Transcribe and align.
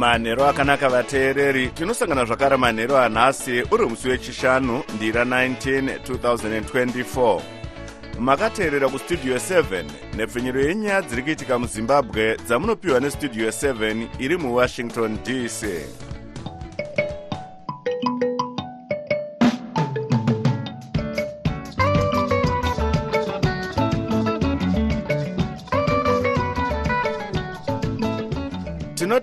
manhero 0.00 0.46
akanaka 0.46 0.88
vateereri. 0.88 1.68
Tinosangana 1.68 2.24
zvakare 2.24 2.56
manhero 2.56 2.98
anhasi 2.98 3.62
uri 3.70 3.86
musi 3.86 4.08
wechishanu 4.08 4.82
ndira 4.96 5.24
19 5.24 5.98
2024 5.98 7.40
makateerera 8.18 8.88
kustudio 8.88 9.36
7 9.36 9.84
nepfenyero 10.16 10.60
yenyaya 10.60 11.02
dziri 11.02 11.22
kuitika 11.22 11.58
muzimbabwe 11.58 12.36
dzamunopiwa 12.46 13.00
nestudio 13.00 13.48
7 13.48 14.06
iri 14.18 14.36
muwashington 14.36 15.18
dc 15.24 15.64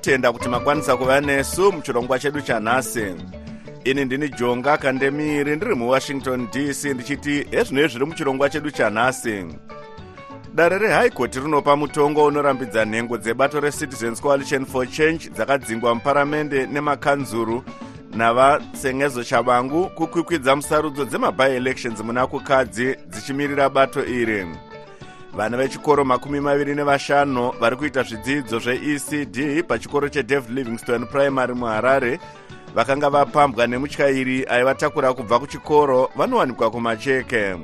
tinotenda 0.08 0.32
kuti 0.32 0.50
makwanisa 0.50 0.98
kuva 0.98 1.22
nesu 1.22 1.72
muchirongwa 1.72 2.20
chedu 2.20 2.42
chanhasi. 2.42 3.16
Ini 3.84 4.06
ndini 4.06 4.30
jonga 4.30 4.78
kandemiri 4.78 5.56
ndiri 5.56 5.76
muwashington 5.76 6.48
dc 6.52 6.86
ndichiti 6.86 7.48
hezvinoi 7.52 7.88
zviri 7.88 8.06
muchirongwa 8.06 8.50
chedu 8.50 8.72
chanhasi. 8.72 9.46
Dare 10.54 10.78
rehaikoti 10.78 11.40
rinopa 11.40 11.76
mutongo 11.76 12.26
unorambidza 12.26 12.86
nhengo 12.86 13.18
dzebato 13.18 13.60
recitizens 13.60 14.22
coalition 14.22 14.66
for 14.66 14.88
change 14.88 15.30
dzakadzingwa 15.30 15.96
muparamende 15.96 16.66
nemakanzuru 16.66 17.64
navasengezo 18.16 19.24
chavangu 19.24 19.90
kukwikwidza 19.90 20.56
musarudzo 20.56 21.06
dzemabi-elections 21.06 22.04
muna 22.04 22.28
kukadzi 22.28 22.96
dzichimirira 23.08 23.70
bato 23.70 24.06
iri 24.06 24.46
vana 25.38 25.58
vechikoro 25.58 26.06
makumi 26.06 26.40
maviri 26.40 26.76
nevashanu 26.76 27.52
vari 27.60 27.76
kuita 27.76 28.04
zvidzidzo 28.04 28.60
zveecd 28.60 29.64
pachikoro 29.68 30.10
chedavid 30.10 30.58
livingstone 30.58 31.06
primary 31.06 31.54
muharare. 31.54 32.20
Vakanga 32.76 33.10
vapambwa 33.10 33.68
nemutyairi 33.68 34.46
aivatakura 34.50 35.14
kubva 35.14 35.40
kuchikoro 35.40 36.10
vanowanikwa 36.16 36.72
kumacheke. 36.72 37.56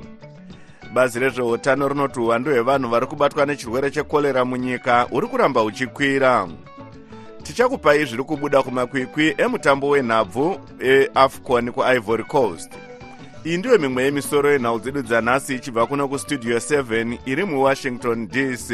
Bazi 0.94 1.20
rezveutano 1.20 1.88
rinoti 1.88 2.20
uwandu 2.20 2.52
hwevanhu 2.52 2.90
vari 2.90 3.06
kubatwa 3.06 3.46
nechirwere 3.46 3.92
chekorera 3.92 4.46
munyika 4.46 5.02
huri 5.02 5.28
kuramba 5.28 5.62
huchikwira 5.62 6.48
tichakupai 7.44 8.06
zviri 8.06 8.24
kubuda 8.24 8.64
kumakwikwi 8.64 9.36
emutambo 9.38 9.90
wenhabvu 9.90 10.60
eafcon 10.80 11.72
kuivory 11.72 12.24
coast 12.24 12.72
iyi 13.48 13.56
ndiyo 13.58 13.76
mimwe 13.84 14.02
yemisoro 14.06 14.48
yenhau 14.54 14.78
dzedu 14.82 15.02
dzanhasi 15.08 15.52
ichibva 15.56 15.84
kuno 15.90 16.04
kustudio 16.12 16.56
7 16.58 17.18
iri 17.32 17.44
muwashington 17.52 18.18
dc 18.34 18.68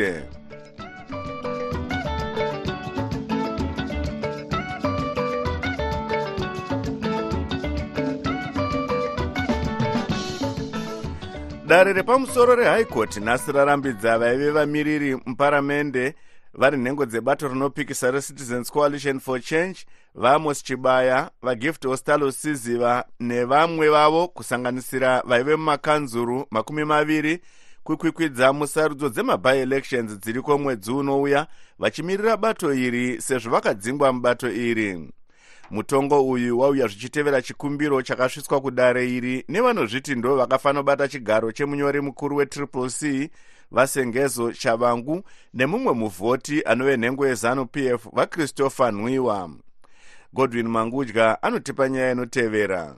dare 11.67 11.93
repamusoro 11.93 12.55
rehaikoti 12.55 13.19
nhasi 13.19 13.52
rarambidza 13.52 14.17
vaive 14.17 14.52
vamiriri 14.52 15.15
muparamende 15.25 16.15
vari 16.53 16.77
nhengo 16.77 17.05
dzebato 17.05 17.47
rinopikisa 17.47 18.11
recitizens 18.11 18.71
coalition 18.71 19.19
for 19.19 19.41
change 19.41 19.85
vamos 20.15 20.64
chibaya 20.64 21.31
vagift 21.42 21.86
ostalo 21.86 22.31
siziva 22.31 23.05
nevamwe 23.20 23.89
vavo 23.89 24.27
kusanganisira 24.27 25.21
vaive 25.25 25.55
mumakanzuru 25.55 26.45
makumi 26.52 26.86
maviri 26.86 27.42
kukwikwidza 27.83 28.53
musarudzo 28.53 29.09
dzemabi-elections 29.09 30.20
dziriko 30.20 30.58
mwedzi 30.58 30.92
unouya 30.92 31.47
vachimirira 31.80 32.37
bato 32.37 32.73
iri 32.73 33.21
sezvo 33.21 33.52
vakadzingwa 33.52 34.14
mubato 34.14 34.52
iri. 34.52 35.09
Mutongo 35.71 36.27
uyu 36.27 36.59
wauya 36.59 36.87
zvichitevera 36.87 37.41
chikumbiro 37.41 38.02
chakasvitswa 38.02 38.61
kudare 38.61 39.09
iri 39.15 39.45
nevanozviti 39.47 40.15
ndo 40.15 40.36
vakafanobata 40.36 41.08
chigaro 41.08 41.52
chemunyori 41.52 42.02
mukuru 42.02 42.36
wetriple 42.36 42.89
c 42.89 43.30
vasengezo 43.71 44.52
chavangu 44.53 45.23
nemumwe 45.53 45.93
muvhoti 45.93 46.64
anove 46.65 46.97
nhengo 46.97 47.27
yezanup 47.27 47.77
f 47.77 48.08
vachristopher 48.14 48.93
nwiwa 48.93 49.49
godwin 50.33 50.67
mangudya 50.67 51.43
anotipa 51.43 51.89
nyaya 51.89 52.11
inotevera 52.11 52.95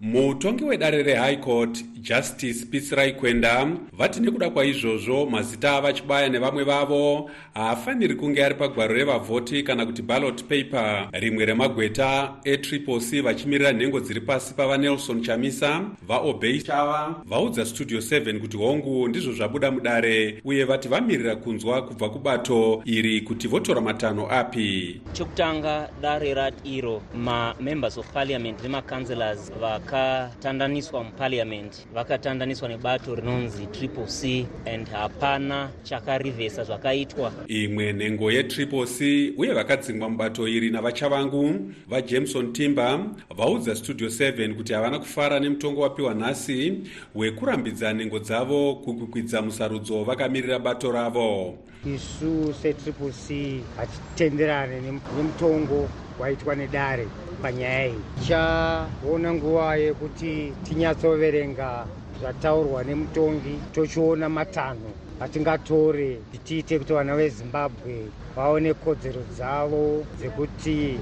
mutongi 0.00 0.64
wedare 0.64 1.02
rehigh 1.02 1.40
court 1.40 1.84
justice 2.00 2.66
pitsirai 2.66 3.12
kwenda 3.12 3.66
vati 3.92 4.20
nekuda 4.20 4.50
kwaizvozvo 4.50 5.26
mazita 5.26 5.72
avachibaya 5.72 6.28
nevamwe 6.28 6.64
vavo 6.64 7.30
haafaniri 7.54 8.14
kunge 8.14 8.44
ari 8.44 8.54
pagwaro 8.54 8.94
revavhoti 8.94 9.62
kana 9.62 9.86
kuti 9.86 10.02
ballot 10.02 10.42
paper. 10.44 11.08
Rimwe 11.12 11.44
remagweta 11.44 12.34
etriple 12.44 13.00
c 13.00 13.20
vachimirira 13.20 13.72
nhengo 13.72 14.00
dziri 14.00 14.20
pasi 14.20 14.54
pavanelson 14.54 15.22
chamisa 15.22 15.84
vaobei 16.08 16.62
chava 16.62 17.14
vaudza 17.24 17.66
studio 17.66 17.98
7 17.98 18.40
kuti 18.40 18.56
hongu 18.56 19.08
ndizvo 19.08 19.32
zvabuda 19.32 19.70
mudare 19.70 20.40
uye 20.44 20.64
vati 20.64 20.88
vamirira 20.88 21.36
kunzwa 21.36 21.82
kubva 21.82 22.10
kubato 22.10 22.82
iri 22.84 23.20
kuti 23.20 23.48
votora 23.48 23.80
matanho 23.80 24.30
api. 24.30 25.00
Chekutanga 25.12 25.90
dare 26.02 26.34
rairo 26.34 27.02
mamembers 27.14 27.98
of 27.98 28.12
parliament 28.12 28.62
nemacancelors 28.62 29.52
vakatandaniswa 29.88 31.04
mupariamendi 31.04 31.76
vakatandaniswa 31.94 32.68
nebato 32.68 33.14
rinonzi 33.14 33.66
triple 33.66 34.06
c 34.06 34.46
and 34.74 34.88
hapana 34.90 35.70
chakarivhesa 35.82 36.64
zvakaitwa. 36.64 37.32
Imwe 37.46 37.92
nhengo 37.92 38.32
yetriple 38.32 38.86
c 38.86 39.32
uye 39.36 39.52
vakadzingwa 39.52 40.10
mubato 40.10 40.48
iri 40.48 40.70
navachavangu 40.70 41.72
vajameson 41.88 42.52
timber 42.52 43.00
vaudza 43.36 43.76
studio 43.76 44.08
7 44.08 44.54
kuti 44.54 44.72
havana 44.72 44.98
kufara 44.98 45.40
nemutongo 45.40 45.80
wapiwa 45.80 46.14
nhasi 46.14 46.80
wekurambidza 47.14 47.92
nhengo 47.92 48.18
dzavo 48.18 48.74
kukwikwidza 48.74 49.42
musarudzo 49.42 50.04
vakamirira 50.04 50.58
bato 50.58 50.92
ravo. 50.92 51.58
Isu 51.94 52.54
setriple 52.62 53.12
c 53.12 53.60
hatitenderane 53.76 54.80
nemutongo 54.80 55.88
waitwa 56.20 56.54
nedare 56.54 57.06
panyaya 57.42 57.86
iyi. 57.86 58.00
Tichaona 58.18 59.34
nguva 59.34 59.76
yekuti 59.76 60.52
tinyatsoverenga 60.64 61.86
zvataurwa 62.20 62.84
nemutongi 62.84 63.58
tochiona 63.72 64.28
matanho 64.28 64.90
atingatore 65.20 66.16
kuti 66.30 66.38
tiite 66.38 66.78
kuti 66.78 66.92
vana 66.92 67.16
vezimbabwe 67.16 68.08
vaone 68.36 68.74
kodzero 68.74 69.22
dzavo 69.34 70.04
dzekuti 70.18 70.98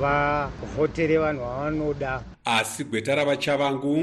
vavhotere 0.00 1.18
vanhu 1.18 1.40
vavanoda. 1.40 2.22
Asi 2.44 2.84
gweta 2.84 3.14
ravachavangu 3.14 3.94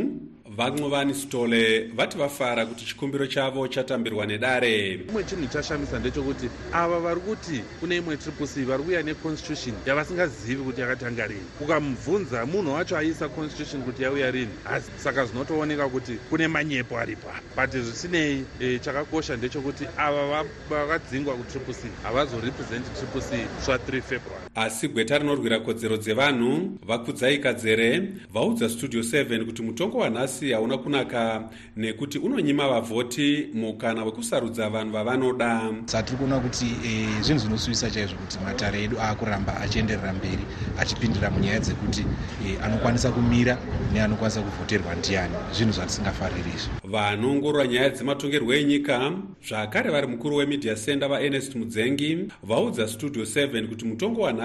vanqovani 0.58 1.14
stole 1.14 1.88
vati 1.96 2.18
vafara 2.18 2.66
kuti 2.66 2.86
chikumbiro 2.86 3.28
chavo 3.28 3.68
chatambirwa 3.68 4.26
nedare. 4.26 4.94
Imwe 5.10 5.24
chinhu 5.24 5.48
chashamisa 5.48 6.00
ndechekuti 6.00 6.50
ava 6.74 7.00
vari 7.00 7.22
kuti 7.22 7.64
kune 7.80 7.98
imwe 7.98 8.18
triple 8.18 8.48
c 8.48 8.66
vari 8.66 8.84
kuuya 8.84 9.04
neconstitution 9.04 9.76
yavasingazivi 9.86 10.64
kuti 10.64 10.82
yakatanga 10.82 11.28
rini. 11.28 11.46
Ukamubvunza 11.62 12.46
munhu 12.46 12.74
wacho 12.74 12.98
aiisa 12.98 13.30
constitution 13.30 13.84
kuti 13.84 14.04
yauya 14.04 14.32
rini. 14.32 14.52
Asi 14.66 14.92
saka 14.98 15.26
zvinotooneka 15.26 15.90
kuti 15.90 16.14
kune 16.30 16.48
manyepo 16.48 16.98
aripa 16.98 17.42
but 17.56 17.72
zvisinei 17.72 18.46
e, 18.60 18.80
chakakosha 18.80 19.38
ndechekuti 19.38 19.88
ava 19.98 20.46
vakadzingwa 20.70 21.36
kutriple 21.36 21.74
c 21.74 21.88
havazorepresenti 22.04 22.90
triple 22.90 23.22
c 23.22 23.48
sva3 23.66 24.02
february 24.02 24.51
asi 24.56 24.88
gweta 24.88 25.18
rinorwira 25.18 25.60
kodzero 25.60 25.98
dzevanhu 25.98 26.80
vakudzai 26.88 27.38
kadzere 27.38 28.10
vaudza 28.34 28.70
studio 28.70 29.02
7 29.02 29.46
kuti 29.46 29.62
mutongo 29.62 29.98
wanhasi 29.98 30.46
nhasi 30.46 30.54
hauna 30.54 30.78
kunaka 30.78 31.50
nekuti 31.78 32.18
unonyima 32.18 32.68
vavhoti 32.68 33.48
mukana 33.54 34.04
wekusarudza 34.04 34.70
vanhu 34.70 34.92
vavanoda. 34.92 35.74
Satiri 35.86 36.18
kuona 36.18 36.40
kuti 36.40 36.66
e, 36.66 37.08
zvinhu 37.22 37.40
zvinosuvisa 37.40 37.92
chaizvo 37.92 38.18
kuti 38.18 38.38
matare 38.46 38.84
edu 38.84 38.98
aakuramba 39.00 39.62
achienderera 39.62 40.14
mberi 40.14 40.44
achipindira 40.80 41.32
munyaya 41.32 41.60
dzekuti 41.60 42.06
e, 42.48 42.58
anokwanisa 42.64 43.12
kumira 43.12 43.58
neanokwanisa 43.94 44.42
kuvhoterwa 44.42 44.96
ndiani. 44.96 45.36
Zvinhu 45.54 45.74
zvatisingafariri 45.74 46.50
izvo 46.56 46.72
vanoongorora 46.92 47.68
nyaya 47.68 47.90
dzematongerwo 47.90 48.54
enyika 48.54 49.12
zvakare 49.48 49.90
vari 49.92 50.08
mukuru 50.08 50.36
wemedia 50.36 50.76
center 50.76 51.10
vaernest 51.10 51.56
mudzengi 51.56 52.28
vaudza 52.44 52.88
studio 52.88 53.24
7 53.24 53.68
kuti 53.68 53.86
mutongo 53.86 54.22
wanhasi 54.22 54.41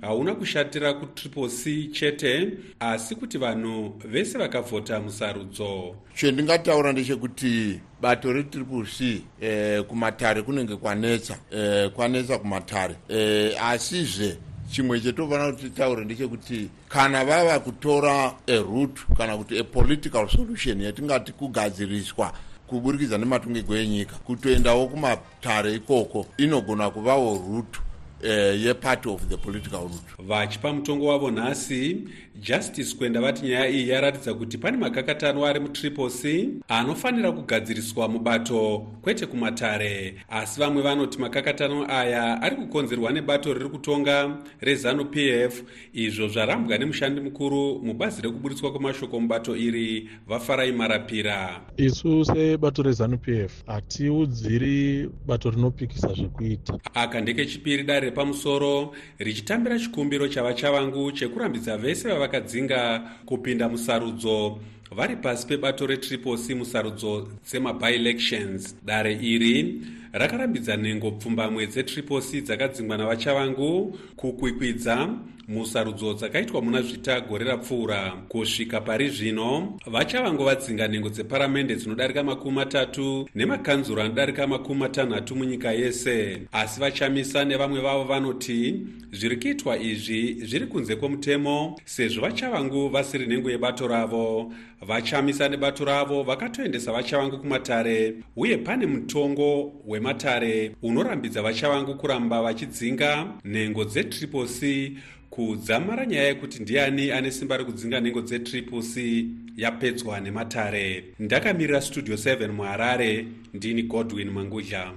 hauna 0.00 0.34
kushatira 0.34 0.94
kutriple 0.94 1.48
c 1.48 1.88
chete 1.92 2.52
asi 2.80 3.14
kuti 3.14 3.38
vanhu 3.38 3.94
vese 4.04 4.38
vakavhota 4.38 5.00
musarudzo. 5.00 5.96
Chendingataura 6.14 6.92
ndechekuti 6.92 7.80
bato 8.00 8.32
retriple 8.32 8.86
c 8.86 9.22
eh, 9.40 9.82
kumatare 9.84 10.42
kunenge 10.42 10.76
kwanetsa 10.76 11.38
eh, 11.50 11.90
kwanetsa 11.90 12.38
kumatare. 12.38 12.94
Eh, 13.08 13.64
asizve 13.64 14.36
chimwe 14.70 15.00
chetofanira 15.00 15.52
kuti 15.52 15.62
titaure 15.62 16.04
ndechekuti 16.04 16.68
kana 16.88 17.24
vava 17.24 17.60
kutora 17.60 18.34
aroot 18.48 19.00
kana 19.16 19.36
kuti 19.36 19.58
apolitical 19.58 20.28
solution 20.28 20.80
yatingati 20.80 21.32
kugadziriswa 21.32 22.32
kuburikidza 22.66 23.18
nematongerwo 23.18 23.76
enyika 23.76 24.16
kutoendawo 24.16 24.86
kumatare 24.86 25.74
ikoko 25.74 26.26
inogona 26.38 26.90
kuvawo 26.90 27.44
root 27.48 27.78
uh, 28.22 28.28
yeparty 28.66 29.08
of 29.14 29.28
the 29.28 29.36
political 29.36 29.80
root 29.80 30.02
vachipa 30.28 30.72
mutongo 30.72 31.06
wavo 31.06 31.30
nhasi 31.30 32.08
justice 32.40 32.96
kwenda 32.96 33.20
vati 33.20 33.46
nyaya 33.46 33.68
iyi 33.68 33.88
yaratidza 33.88 34.34
kuti 34.34 34.58
pane 34.58 34.76
makakatano 34.76 35.46
ari 35.46 35.60
mutriple 35.60 36.10
c 36.10 36.48
anofanira 36.68 37.32
kugadziriswa 37.32 38.08
mubato 38.08 38.86
kwete 39.02 39.26
kumatare. 39.26 40.14
Asi 40.28 40.60
vamwe 40.60 40.82
vanoti 40.82 41.18
makakatano 41.18 41.86
aya 41.88 42.42
ari 42.42 42.56
kukonzerwa 42.56 43.12
nebato 43.12 43.54
riri 43.54 43.68
kutonga 43.68 44.36
rezanu 44.60 45.04
pf 45.04 45.62
izvo 45.92 46.28
zvarambwa 46.28 46.78
nemushandi 46.78 47.20
mukuru 47.20 47.80
mubazi 47.82 48.22
rekuburitswa 48.22 48.72
kwemashoko 48.72 49.20
mubato 49.20 49.56
iri 49.56 50.08
vafarai 50.26 50.72
marapira. 50.72 51.60
Isu 51.76 52.24
sebato 52.24 52.82
rezanu 52.82 53.18
pf 53.18 53.66
hatiudziri 53.66 55.10
bato 55.26 55.50
rinopikisa 55.50 56.08
zvekuita. 56.14 56.78
Aka 56.94 57.20
ndekechipiri 57.20 57.82
dare 57.82 58.06
repamusoro 58.06 58.94
richitambira 59.18 59.78
chikumbiro 59.78 60.28
chavachavangu 60.28 61.12
chekurambidza 61.12 61.76
vese 61.76 62.08
vavakadzinga 62.24 63.02
kupinda 63.26 63.68
musarudzo 63.68 64.58
vari 64.90 65.16
pasi 65.16 65.46
pebato 65.46 65.86
retriple 65.86 66.36
c 66.36 66.54
musarudzo 66.54 67.28
dzemabi-elections 67.44 68.74
dare 68.84 69.12
iri 69.12 69.80
rakarambidza 70.14 70.76
nhengo 70.76 71.10
pfumbamwe 71.10 71.66
dzetriple 71.66 72.20
c 72.20 72.40
dzakadzingwa 72.40 72.96
navachavangu 72.96 73.98
kukwikwidza 74.16 75.08
musarudzo 75.48 76.14
dzakaitwa 76.14 76.62
muna 76.62 76.82
zvita 76.82 77.20
gore 77.20 77.44
rapfuura 77.44 78.12
kusvika 78.28 78.80
pari 78.80 79.08
zvino 79.08 79.78
vachavango 79.86 80.44
vadzinga 80.44 80.88
nhengo 80.88 81.08
dzeparamende 81.08 81.74
dzinodarika 81.74 82.22
makumi 82.22 82.54
matatu 82.54 83.28
nemakanzuro 83.34 84.02
anodarika 84.02 84.46
makumi 84.46 84.80
matanhatu 84.80 85.36
munyika 85.36 85.72
yese. 85.72 86.42
Asi 86.52 86.80
vachamisa 86.80 87.44
nevamwe 87.44 87.80
vavo 87.80 88.04
vanoti 88.04 88.86
zviri 89.12 89.36
kuitwa 89.36 89.78
izvi 89.78 90.34
zviri 90.44 90.66
kunze 90.66 90.96
kwomutemo 90.96 91.80
sezvo 91.84 92.22
vachavangu 92.22 92.88
vasiri 92.88 93.26
nhengo 93.26 93.50
yebato 93.50 93.88
ravo. 93.88 94.52
Vachamisa 94.86 95.48
nebato 95.48 95.84
ravo 95.84 96.22
vakatoendesa 96.22 96.92
vachavangu 96.92 97.38
kumatare 97.38 98.14
uye 98.36 98.56
pane 98.56 98.86
mutongo 98.86 99.72
wematare 100.04 100.72
unorambidza 100.82 101.42
vachavangu 101.42 101.94
kuramba 101.94 102.42
vachidzinga 102.42 103.26
nhengo 103.44 103.84
dzetriple 103.84 104.46
c. 104.46 104.92
Kudzamara 105.30 106.06
nyaya 106.06 106.24
yekuti 106.24 106.62
ndiani 106.62 107.10
ane 107.10 107.30
simba 107.30 107.56
rekudzinga 107.56 108.00
nhengo 108.00 108.20
dzetriple 108.20 108.82
c 108.82 109.26
yapedzwa 109.56 110.20
nematare? 110.20 111.04
Ndakamirira 111.18 111.80
studio 111.80 112.14
7 112.14 112.48
muharare 112.48 113.26
ndini 113.54 113.82
godwin 113.82 114.30
mangudla 114.30 114.92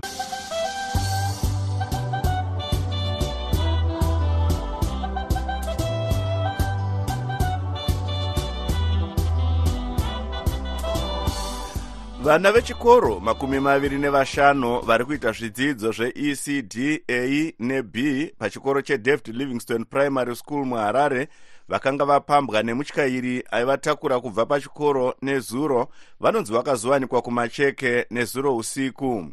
vana 12.27 12.51
vechikoro 12.51 13.19
makumi 13.19 13.59
maviri 13.59 13.97
nevashanu 13.97 14.79
vari 14.79 15.05
kuita 15.05 15.31
zvidzidzo 15.31 15.91
zveecd 15.91 17.01
a 17.07 17.53
neb 17.59 17.97
pachikoro 18.37 18.81
chedavid 18.81 19.35
livingston 19.35 19.85
primary 19.85 20.35
school 20.35 20.65
muharare. 20.65 21.27
Vakanga 21.69 22.05
vapambwa 22.05 22.63
nemutyairi 22.63 23.43
aivatakura 23.51 24.19
kubva 24.19 24.45
pachikoro 24.45 25.15
nezuro. 25.21 25.87
Vanonzi 26.19 26.53
vakazowanikwa 26.53 27.21
kumacheke 27.21 28.05
nezuro 28.11 28.57
usiku. 28.57 29.25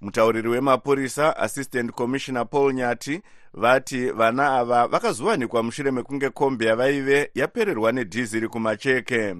Mutauriri 0.00 0.48
wemapurisa 0.48 1.36
assistant 1.36 1.92
commissioner 1.92 2.46
paul 2.50 2.74
nyati 2.74 3.20
vati 3.54 4.10
vana 4.10 4.58
ava 4.58 4.86
vakazowanikwa 4.86 5.62
mushure 5.62 5.90
mekunge 5.90 6.30
kombi 6.30 6.66
yavaive 6.66 7.30
yapererwa 7.34 7.92
nedhiziri 7.92 8.48
kumacheke 8.48 9.34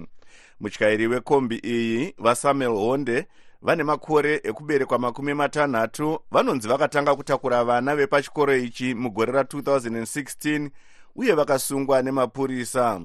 mutyairi 0.59 1.07
wekombi 1.07 1.55
iyi 1.55 2.13
vasamuel 2.17 2.71
honde 2.71 3.27
vane 3.61 3.83
makore 3.83 4.41
ekuberekwa 4.43 4.99
makumi 4.99 5.33
matanhatu. 5.33 6.19
Vanonzi 6.31 6.67
vakatanga 6.67 7.15
kutakura 7.15 7.63
vana 7.63 7.95
vepachikoro 7.95 8.57
ichi 8.57 8.93
mugore 8.93 9.31
ra2016 9.31 10.69
uye 11.15 11.33
vakasungwa 11.33 12.01
nemapurisa. 12.01 13.01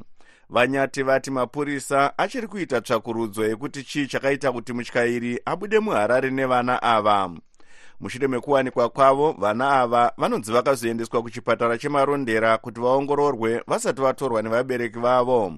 Vanyati 0.50 1.02
vati 1.02 1.30
mapurisa 1.30 2.18
achiri 2.18 2.46
kuita 2.48 2.80
tsvakurudzo 2.80 3.44
yekuti 3.44 3.84
chii 3.84 4.06
chakaita 4.06 4.52
kuti 4.52 4.72
mutyairi 4.72 5.40
abude 5.44 5.80
muharare 5.80 6.30
nevana 6.30 6.82
ava. 6.82 7.30
Mushure 8.00 8.28
mekuwanikwa 8.28 8.88
kwavo 8.88 9.32
vana 9.38 9.80
ava 9.80 10.12
vanonzi 10.16 10.52
vakazoendeswa 10.52 11.22
kuchipatara 11.22 11.78
chemarondera 11.78 12.58
kuti 12.58 12.80
vaongororwe 12.80 13.62
vasati 13.66 14.02
vatorwa 14.02 14.42
nevabereki 14.42 14.98
vavo 14.98 15.52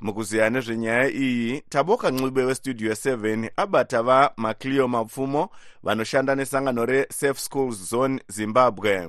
mukuziya 0.00 0.50
nezvenyaya 0.50 1.08
iyi 1.10 1.62
taboka 1.68 2.10
ncube 2.10 2.44
westudio 2.44 2.92
7 2.92 3.50
abata 3.56 4.02
vamacleo 4.02 4.88
mapfumo 4.88 5.50
vanoshanda 5.82 6.34
nesangano 6.34 6.86
resafe 6.86 7.40
schools 7.40 7.76
zone 7.90 8.20
zimbabwe. 8.28 9.08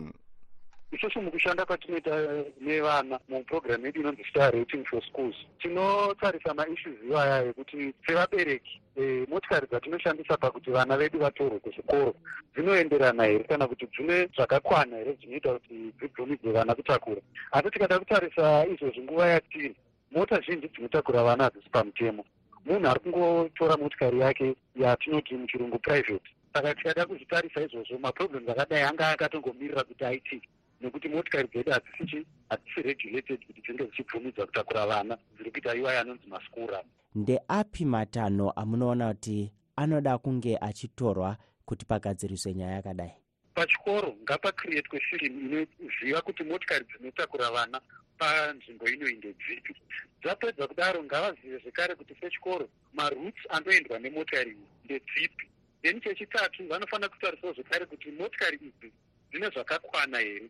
Isusu 0.92 1.22
mukushanda 1.22 1.66
kwatinoita 1.66 2.44
nevana 2.62 3.20
mupurogiramu 3.30 3.86
yedu 3.86 4.00
inonzi 4.00 4.24
star 4.30 4.54
rating 4.54 4.86
for 4.86 5.02
schools. 5.10 5.36
Tinotarisa 5.60 6.54
maissues 6.54 6.96
ivaya 7.04 7.44
ekuti 7.44 7.94
sevabereki 8.08 8.82
motikari 9.28 9.68
dzatinoshandisa 9.68 10.38
pakuti 10.38 10.72
vana 10.72 10.98
vedu 10.98 11.20
vatorwe 11.20 11.60
kuzvikoro 11.60 12.14
dzinoenderana 12.56 13.24
here 13.24 13.44
kana 13.44 13.68
kuti 13.68 13.86
dzine 13.88 14.30
zvakakwana 14.36 14.98
here 14.98 15.18
zvinoita 15.22 15.54
kuti 15.54 15.94
dzibvumidze 16.00 16.52
vana 16.52 16.76
kutakura. 16.76 17.22
Asi 17.52 17.70
tikada 17.72 18.00
kutarisa 18.00 18.66
izvozvi 18.68 19.02
nguva 19.02 19.28
yatiri 19.28 19.76
mota 20.12 20.42
zhinji 20.42 20.68
dzinotakura 20.68 21.24
vana 21.24 21.44
hadzisi 21.44 21.70
pamutemo. 21.70 22.24
Munhu 22.66 22.88
ari 22.90 23.00
kungotora 23.00 23.78
motikari 23.78 24.20
yake 24.20 24.56
yatinoti 24.76 25.36
muchirungu 25.36 25.80
private. 25.80 26.30
Saka 26.54 26.76
tikada 26.76 27.06
kuzvitarisa 27.06 27.62
izvozvo 27.62 28.00
maproblems 28.00 28.50
akadai 28.50 28.82
anga 28.82 29.10
akatongomirira 29.10 29.84
kuti 29.84 30.06
aitike 30.06 30.50
nekuti 30.82 31.10
motikari 31.10 31.48
dzedu 31.48 31.72
hadzisichi 31.72 32.26
hadzisi 32.50 32.82
regulated 32.82 33.46
kuti 33.46 33.62
dzinge 33.62 33.84
dzichibvumidza 33.86 34.46
kutakura 34.46 34.86
vana. 34.86 35.18
Dziri 35.36 35.52
kuita 35.52 35.76
iwai 35.76 35.98
anonzi 35.98 36.28
maskura 36.28 36.84
ndeapi 37.16 37.86
matanho 37.86 38.52
amunoona 38.52 39.14
kuti 39.14 39.52
anoda 39.76 40.18
kunge 40.18 40.58
achitorwa 40.62 41.38
kuti 41.66 41.86
pagadziriswe 41.86 42.54
nyaya 42.54 42.74
yakadai? 42.76 43.12
Pachikoro 43.54 44.16
ngapacreatwe 44.24 45.00
firimu 45.00 45.40
inoziva 45.40 46.22
kuti 46.22 46.44
motikari 46.44 46.86
dzinotakura 46.86 47.52
vana 47.52 47.82
panzvimbo 48.20 48.86
ino 48.94 49.06
ndedzipi 49.10 49.74
dzapedza 50.22 50.68
kudaro 50.68 51.04
ngavazive 51.04 51.58
zvekare 51.64 51.96
kuti 51.96 52.14
sechikoro 52.20 52.66
maroots 52.94 53.42
anoendwa 53.56 54.00
nemotikari 54.00 54.52
iyi 54.52 54.68
ndedzipi 54.86 55.46
then 55.82 56.02
chechitatu 56.02 56.68
vanofanira 56.68 57.10
kutarisawo 57.10 57.54
zvekare 57.54 57.86
kuti 57.86 58.12
motikari 58.12 58.58
idzi 58.58 58.92
dzine 59.32 59.50
zvakakwana 59.50 60.20
here. 60.20 60.50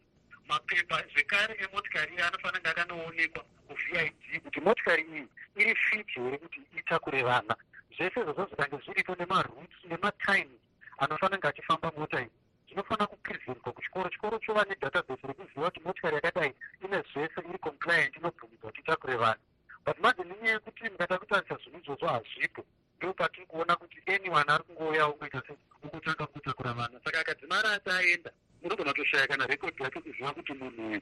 Mapepa 0.50 1.04
zvekare 1.14 1.54
emotikari 1.64 2.12
iyi 2.14 2.22
anofanira 2.22 2.60
kunge 2.60 2.70
akanoonekwa 2.70 3.44
kuvid 3.68 4.14
kuti 4.44 4.60
motikari 4.62 5.04
iyi 5.04 5.28
iri 5.56 5.76
fit 5.76 6.08
here 6.16 6.38
kuti 6.38 6.60
itakure 6.80 7.24
vana. 7.24 7.56
Zvese 7.96 8.20
izvozvo 8.20 8.46
zvikange 8.46 8.78
zviripo 8.86 9.16
nemaroots 9.16 9.78
nematimes 9.90 10.62
anofanira 10.98 11.38
kunge 11.38 11.48
achifamba 11.48 11.92
mota 11.98 12.20
iyi 12.22 12.32
zvinofanira 12.78 13.08
kuprezentwa 13.08 13.74
kuchikoro. 13.74 14.10
Chikoro 14.10 14.40
chova 14.40 14.66
nedatabase 14.66 15.28
rekuziva 15.28 15.72
kuti 15.72 15.82
motikari 15.86 16.16
yakadai 16.16 16.54
ine 16.86 17.04
zvese 17.12 17.42
iri 17.50 17.60
compliant 17.60 18.16
inobvumidzwa 18.16 18.70
kuti 18.70 18.82
itakure 18.82 19.16
vanhu. 19.16 19.42
But 19.86 20.00
manje 20.00 20.24
nenyaya 20.24 20.54
yekuti 20.54 20.90
mukada 20.90 21.18
kutarisa 21.18 21.58
zvinhu 21.64 21.80
izvozvo 21.80 22.08
hazvipo. 22.08 22.66
Ndo 22.98 23.14
patiri 23.14 23.46
kuona 23.46 23.76
kuti 23.76 23.98
anyone 24.08 24.52
ari 24.52 24.64
kungouyawo 24.64 25.14
kuita 25.14 25.42
se 25.48 25.54
ukutanga 25.84 26.26
kutakura 26.28 26.74
vana 26.74 27.00
saka 27.04 27.20
akadzimara 27.20 27.72
ati 27.72 27.90
aenda 27.90 28.32
munogona 28.62 28.92
kutoshaya 28.92 29.28
kana 29.28 29.48
rekodhi 29.48 29.84
yacho 29.84 30.02
kuziva 30.02 30.34
kuti 30.34 30.54
munhu 30.54 30.88
uyu 30.88 31.02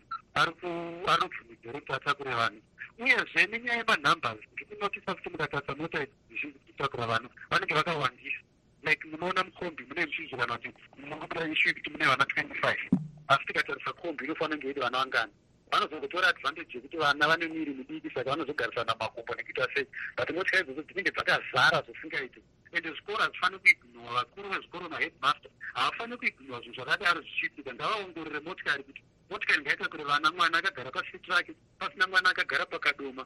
anobvumidzwa 1.12 1.74
kuti 1.74 1.91
atakure 1.94 2.34
vanhu. 2.36 2.62
Uyezve 3.00 3.48
nenyaya 3.48 3.77
yemanumbers 3.77 4.44
ndikunotisa 4.53 5.15
kuti 5.15 5.29
mukatarisa 5.29 5.75
mota 5.75 6.08
zhinji 6.29 6.60
kutakura 6.67 7.08
vanhu 7.08 7.29
vanenge 7.50 7.74
vakawandisa 7.74 8.41
like 8.85 9.03
munoona 9.11 9.43
mukombi 9.43 9.83
mune 9.89 10.05
muchinzirana 10.05 10.57
kuti 10.57 10.73
munobuda 10.97 11.47
ishu 11.47 11.67
yekuti 11.67 11.89
mune 11.89 12.05
vana 12.05 12.25
twenty 12.25 12.55
five 12.61 12.81
asi 13.27 13.45
tikatarisa 13.45 13.93
kombi 13.93 14.25
inofanira 14.25 14.57
kunge 14.57 14.69
iri 14.69 14.81
vana 14.81 14.97
vangani 14.97 15.33
vanozongotora 15.71 16.27
advantage 16.27 16.77
yekuti 16.77 16.97
vana 16.97 17.27
vane 17.27 17.47
miri 17.47 17.73
midiki 17.73 18.09
saka 18.13 18.29
vanozogarisana 18.29 18.95
makumbo 18.99 19.35
nekuita 19.35 19.67
sei 19.73 19.87
but 20.17 20.29
motya 20.35 20.59
idzodzo 20.59 20.81
dzinenge 20.83 21.11
dzakazara 21.11 21.83
zvisingaiti 21.85 22.41
ende 22.71 22.89
zvikoro 22.89 23.17
hazvifaniri 23.17 23.75
kuignora 23.75 24.13
vakuru 24.13 24.49
vezvikoro 24.49 24.89
maheadmaster 24.89 25.51
havafaniri 25.73 26.17
kuignora 26.17 26.61
zvinhu 26.61 26.75
zvakadaro 26.75 27.21
zvichiitika 27.21 27.73
ngavaongorore 27.73 28.39
motikari 28.39 28.83
kuti 28.83 29.01
motikari 29.29 29.61
ngaitakure 29.61 30.03
vana 30.03 30.31
mwana 30.31 30.57
akagara 30.57 30.91
pasiti 30.91 31.29
rake 31.31 31.53
pasina 31.79 32.07
mwana 32.07 32.29
akagara 32.29 32.65
pakadoma 32.65 33.25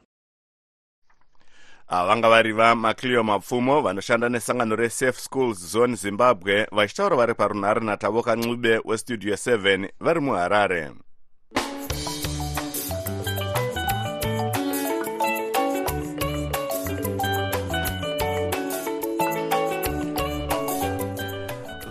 vanga 1.90 2.28
vari 2.28 2.52
vamacleo 2.52 3.22
mapfumo 3.22 3.80
vanoshanda 3.82 4.28
nesangano 4.28 4.76
resafe 4.76 5.20
schools 5.20 5.58
zone 5.72 5.94
zimbabwe 5.96 6.66
vachitaura 6.72 7.16
vari 7.16 7.34
parunhare 7.34 7.80
natavoka 7.80 8.36
ncube 8.36 8.80
westudio 8.84 9.34
7 9.34 9.88
vari 10.00 10.20
muharare 10.20 10.90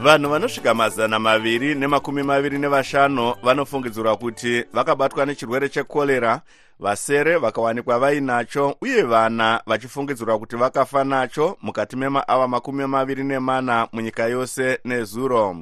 vanhu 0.04 0.30
vanosvika 0.30 0.74
mazana 0.74 1.20
maviri 1.20 1.76
nemakumi 1.76 2.24
maviri 2.24 2.58
nevashanu 2.60 3.36
vanofungidzirwa 3.44 4.18
kuti 4.18 4.64
vakabatwa 4.74 5.26
nechirwere 5.26 5.70
chekorera 5.70 6.42
vasere 6.80 7.38
vakawanikwa 7.38 8.00
vainacho 8.00 8.76
uye 8.82 9.02
vana 9.02 9.62
vachifungidzirwa 9.66 10.40
kuti 10.40 10.56
vakafa 10.56 11.04
nacho 11.04 11.58
mukati 11.62 11.96
memaava 11.96 12.48
makumi 12.48 12.88
maviri 12.88 13.24
nemana 13.24 13.88
munyika 13.94 14.26
yose 14.26 14.80
nezuro 14.86 15.58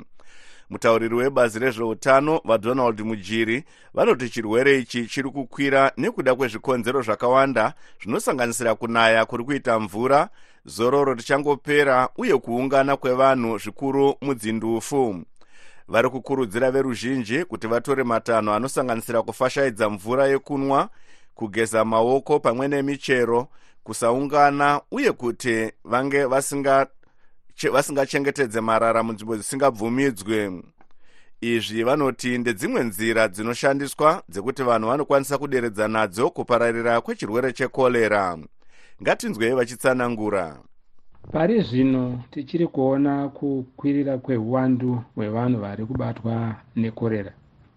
mutauriri 0.70 1.16
webazi 1.16 1.60
rezveutano 1.60 2.42
vadonald 2.46 3.02
mujiri 3.02 3.64
vanoti 3.94 4.30
chirwere 4.30 4.80
ichi 4.80 5.08
chiri 5.08 5.30
kukwira 5.30 5.92
nekuda 5.98 6.36
kwezvikonzero 6.36 7.02
zvakawanda 7.02 7.74
zvinosanganisira 8.02 8.76
kunaya 8.76 9.26
kuri 9.26 9.44
kuita 9.44 9.80
mvura 9.80 10.30
zororo 10.66 11.14
richangopera 11.14 12.10
uye 12.18 12.38
kuungana 12.38 12.98
kwevanhu 12.98 13.58
zvikuru 13.58 14.16
mudzindufu 14.22 15.24
vari 15.88 16.10
kukurudzira 16.10 16.72
veruzhinji 16.72 17.46
kuti 17.46 17.68
vatore 17.68 18.04
matanho 18.04 18.54
anosanganisira 18.54 19.22
kufashaidza 19.22 19.90
mvura 19.90 20.28
yekunwa 20.28 20.90
kugeza 21.36 21.86
maoko 21.86 22.40
pamwe 22.40 22.68
nemichero 22.68 23.48
kusaungana 23.84 24.82
uye 24.92 25.12
kuti 25.12 25.72
vange 25.84 26.26
vasinga 26.26 26.88
vasingachengetedze 27.66 28.62
marara 28.62 29.04
munzvimbo 29.04 29.36
dzisingabvumidzwe 29.36 30.52
izvi 31.42 31.84
vanoti 31.84 32.38
ndedzimwe 32.38 32.84
nzira 32.84 33.28
dzinoshandiswa 33.28 34.24
dzekuti 34.30 34.64
vanhu 34.64 34.88
vanokwanisa 34.88 35.38
kuderedza 35.38 35.88
nadzo 35.88 36.30
kupararira 36.30 37.02
kwechirwere 37.02 37.54
chekorera 37.54 38.38
ngatinzwei 39.02 39.54
vachitsanangura. 39.54 40.58
Pari 41.32 41.62
zvino 41.62 42.24
tichiri 42.32 42.68
kuona 42.68 43.30
kukwirira 43.30 44.18
kweuwandu 44.18 45.04
hwevanhu 45.16 45.60
vari 45.60 45.86
kubatwa 45.86 46.56
nekorera 46.76 47.34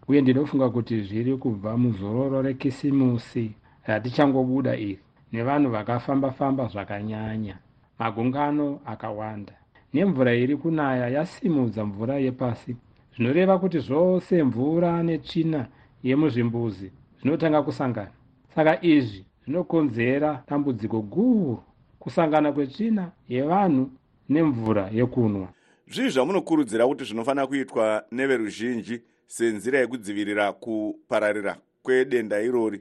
uye 0.09 0.21
ndinofunga 0.21 0.71
kuti 0.71 1.03
zviri 1.03 1.37
kubva 1.37 1.77
muzororo 1.77 2.43
rekisimusi 2.43 3.53
ratichangobuda 3.87 4.77
iri 4.77 5.01
nevanhu 5.33 5.71
vakafamba-famba 5.71 6.69
zvakanyanya. 6.73 7.57
Magungano 7.99 8.81
akawanda 8.87 9.60
nemvura 9.93 10.35
iri 10.35 10.57
kunaya 10.57 11.09
yasimudza 11.09 11.85
mvura 11.85 12.15
yepasi. 12.15 12.77
Zvinoreva 13.15 13.59
kuti 13.59 13.79
zvose 13.79 14.43
mvura 14.43 15.03
netsvina 15.03 15.67
yemuzvimbuzi 16.03 16.91
zvinotanga 17.21 17.63
kusangana. 17.63 18.13
Saka 18.55 18.83
izvi 18.83 19.25
zvinokonzera 19.45 20.43
dambudziko 20.49 21.03
guru 21.03 21.63
kusangana 21.99 22.53
kwetsvina 22.53 23.11
yevanhu 23.29 23.91
nemvura 24.29 24.89
yekunwa. 24.93 25.49
Zvii 25.93 26.09
zvamunokurudzira 26.09 26.87
kuti 26.87 27.05
zvinofanira 27.05 27.47
kuitwa 27.47 28.05
neveruzhinji 28.13 29.01
senzira 29.27 29.79
yekudzivirira 29.79 30.53
kupararira 30.53 31.57
kwedenda 31.83 32.41
irori? 32.41 32.81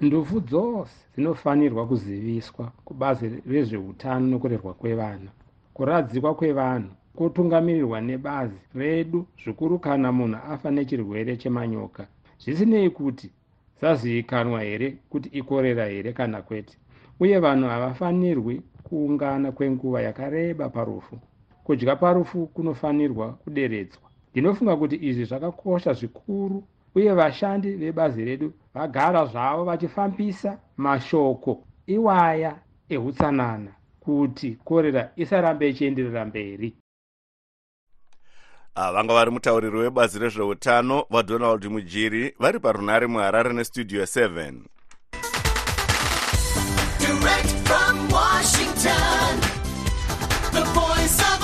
Ndufu 0.00 0.40
dzose 0.40 0.96
dzinofanirwa 1.14 1.86
kuziviswa 1.86 2.72
kubazi 2.84 3.42
rezveutano 3.46 4.26
nokurerwa 4.26 4.74
kwevana 4.74 5.30
kuradzikwa 5.74 6.34
kwevanhu 6.34 6.90
kutungamirirwa 7.16 8.00
nebazi 8.00 8.60
redu 8.74 9.26
zvikuru 9.42 9.78
kana 9.78 10.12
munhu 10.12 10.38
afa 10.52 10.70
nechirwere 10.70 11.36
chemanyoka. 11.36 12.06
Zvisinei 12.42 12.90
kuti 12.90 13.30
zazivikanwa 13.80 14.60
here 14.62 14.96
kuti 15.10 15.28
ikorera 15.28 15.84
here 15.86 16.12
kana 16.12 16.42
kwete 16.42 16.78
uye 17.20 17.38
vanhu 17.38 17.68
havafanirwi 17.68 18.62
kuungana 18.84 19.52
kwenguva 19.52 20.02
yakareba 20.02 20.68
parufu. 20.68 21.18
Kudya 21.64 21.96
parufu 21.96 22.46
kunofanirwa 22.46 23.32
kuderedzwa. 23.32 24.02
Ndinofunga 24.32 24.76
kuti 24.76 24.96
izvi 24.96 25.24
zvakakosha 25.24 25.92
zvikuru 25.92 26.64
uye 26.94 27.12
vashandi 27.12 27.70
vebazi 27.70 28.24
redu 28.24 28.52
vagara 28.74 29.26
zvavo 29.26 29.64
vachifambisa 29.64 30.58
mashoko 30.76 31.64
iwaya 31.86 32.52
eutsanana 32.88 33.72
kuti 34.00 34.56
korera 34.64 35.12
isarambe 35.16 35.68
ichienderera 35.68 36.24
mberi. 36.24 36.76
Vanga 38.76 39.14
vari 39.14 39.30
mutauriri 39.30 39.78
webazi 39.78 40.18
rezveutano 40.18 41.04
vadonald 41.10 41.64
mujiri 41.64 42.34
vari 42.38 42.58
parunhare 42.60 43.06
muharare 43.06 43.52
nestudio 43.52 44.02
7 44.02 44.52
Direct 46.98 47.50
from 47.68 48.08
Washington, 48.08 49.40
the 50.52 50.64
voice 50.72 51.20
of 51.20 51.40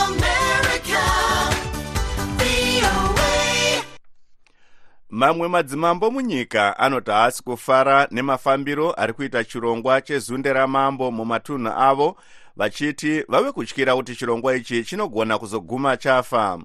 mamwe 5.10 5.48
madzimambo 5.48 6.10
munyika 6.10 6.78
anoti 6.78 7.10
haasi 7.10 7.42
kufara 7.42 8.08
nemafambiro 8.10 8.94
ari 9.00 9.12
kuita 9.12 9.44
chirongwa 9.44 10.00
chezunde 10.00 10.52
ramambo 10.52 11.10
mumatunhu 11.10 11.72
avo 11.76 12.16
vachiti 12.56 13.24
vave 13.28 13.52
kutyira 13.52 13.96
kuti 13.96 14.16
chirongwa 14.16 14.56
ichi 14.56 14.84
chinogona 14.84 15.38
kuzoguma 15.38 15.96
chafa. 15.96 16.58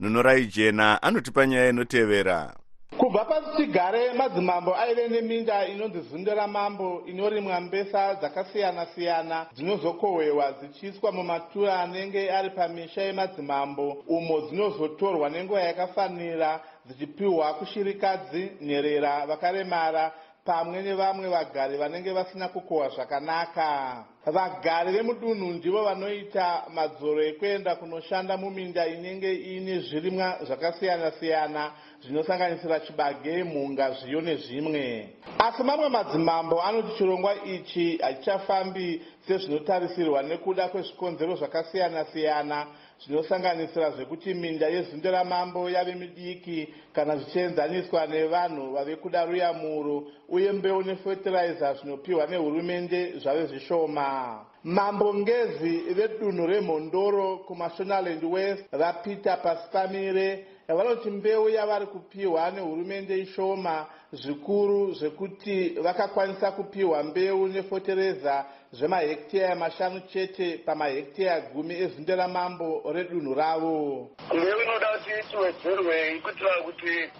Nunorai 0.00 0.46
jena 0.46 1.02
anotipa 1.02 1.46
nyaya 1.46 1.68
inotevera. 1.68 2.54
Kubva 2.98 3.24
pasi 3.24 3.56
chigare 3.56 4.12
madzimambo 4.12 4.76
aive 4.76 5.08
neminda 5.08 5.66
inonzi 5.68 6.00
zunde 6.00 6.34
ramambo 6.34 7.02
inorimwa 7.06 7.60
mbesa 7.60 8.14
dzakasiyana-siyana 8.14 9.46
dzinozokohwewa 9.54 10.52
dzichiiswa 10.52 11.12
mumatura 11.12 11.80
anenge 11.80 12.30
ari 12.30 12.50
pamisha 12.50 13.02
yemadzimambo 13.02 14.04
umo 14.08 14.40
dzinozotorwa 14.40 15.30
nenguva 15.30 15.60
yakafanira 15.60 16.60
dzichipiwa 16.86 17.54
kushirikadzi 17.54 18.50
nyerera 18.60 19.26
vakaremara 19.26 20.12
pamwe 20.44 20.82
nevamwe 20.82 21.28
vagari 21.28 21.76
vanenge 21.76 22.12
vasina 22.12 22.48
kukohwa 22.48 22.88
zvakanaka 22.88 24.04
vagari 24.26 24.92
vemudunhu 24.92 25.52
ndivo 25.52 25.82
vanoita 25.84 26.62
madzoro 26.74 27.22
ekuenda 27.22 27.76
kunoshanda 27.76 28.36
muminda 28.36 28.86
inenge 28.86 29.34
iine 29.34 29.78
zvirimwa 29.78 30.38
zvakasiyana-siyana 30.46 31.70
zvinosanganisira 32.02 32.80
chibage 32.80 33.44
mhunga 33.44 33.90
zviyo 33.90 34.20
nezvimwe. 34.20 35.08
Asi 35.38 35.62
mamwe 35.62 35.88
madzimambo 35.88 36.62
anoti 36.62 36.96
chirongwa 36.98 37.34
ichi 37.44 37.98
hachichafambi 38.02 39.02
sezvinotarisirwa 39.28 40.22
nekuda 40.22 40.68
kwezvikonzero 40.68 41.36
zvakasiyana-siyana 41.36 42.66
zvinosanganisira 43.04 43.90
zvekuti 43.90 44.34
minda 44.34 44.66
yezunde 44.68 45.10
ramambo 45.10 45.70
yave 45.70 45.94
midiki 45.94 46.68
kana 46.92 47.16
zvichienzaniswa 47.16 48.06
nevanhu 48.06 48.72
vave 48.72 48.96
kuda 48.96 49.24
ruyamuro 49.24 50.04
uye 50.28 50.52
mbeu 50.52 50.82
nefertilizer 50.82 51.76
zvinopiwa 51.76 52.26
nehurumende 52.26 53.18
zvave 53.18 53.46
zvishoma. 53.46 54.44
Mambo 54.64 55.14
ngezi 55.14 55.78
vedunhu 55.94 56.46
remhondoro 56.46 57.38
kumashonaland 57.38 58.24
west 58.24 58.64
vapita 58.72 59.36
pasi 59.36 59.68
pamire 59.72 60.55
vanoti 60.74 61.10
mbeu 61.10 61.48
yavari 61.48 61.86
kupiwa 61.86 62.50
nehurumende 62.50 63.18
ishoma 63.18 63.86
zvikuru 64.12 64.92
zvekuti 64.94 65.68
vakakwanisa 65.68 66.52
kupiwa 66.52 67.02
mbeu 67.02 67.48
nefotereza 67.48 68.44
zvemahekiteya 68.72 69.56
mashanu 69.56 70.00
chete 70.00 70.58
pamahekiteya 70.58 71.40
gumi 71.40 71.74
ezinde 71.74 72.16
ramambo 72.16 72.82
redunhu 72.92 73.34
ravo. 73.34 74.10
Mbeu 74.34 74.62
inoda 74.62 74.86
kuti 74.98 75.30
tiwedzerwei 75.30 76.20
kuitira 76.20 76.62
kuti 76.64 77.10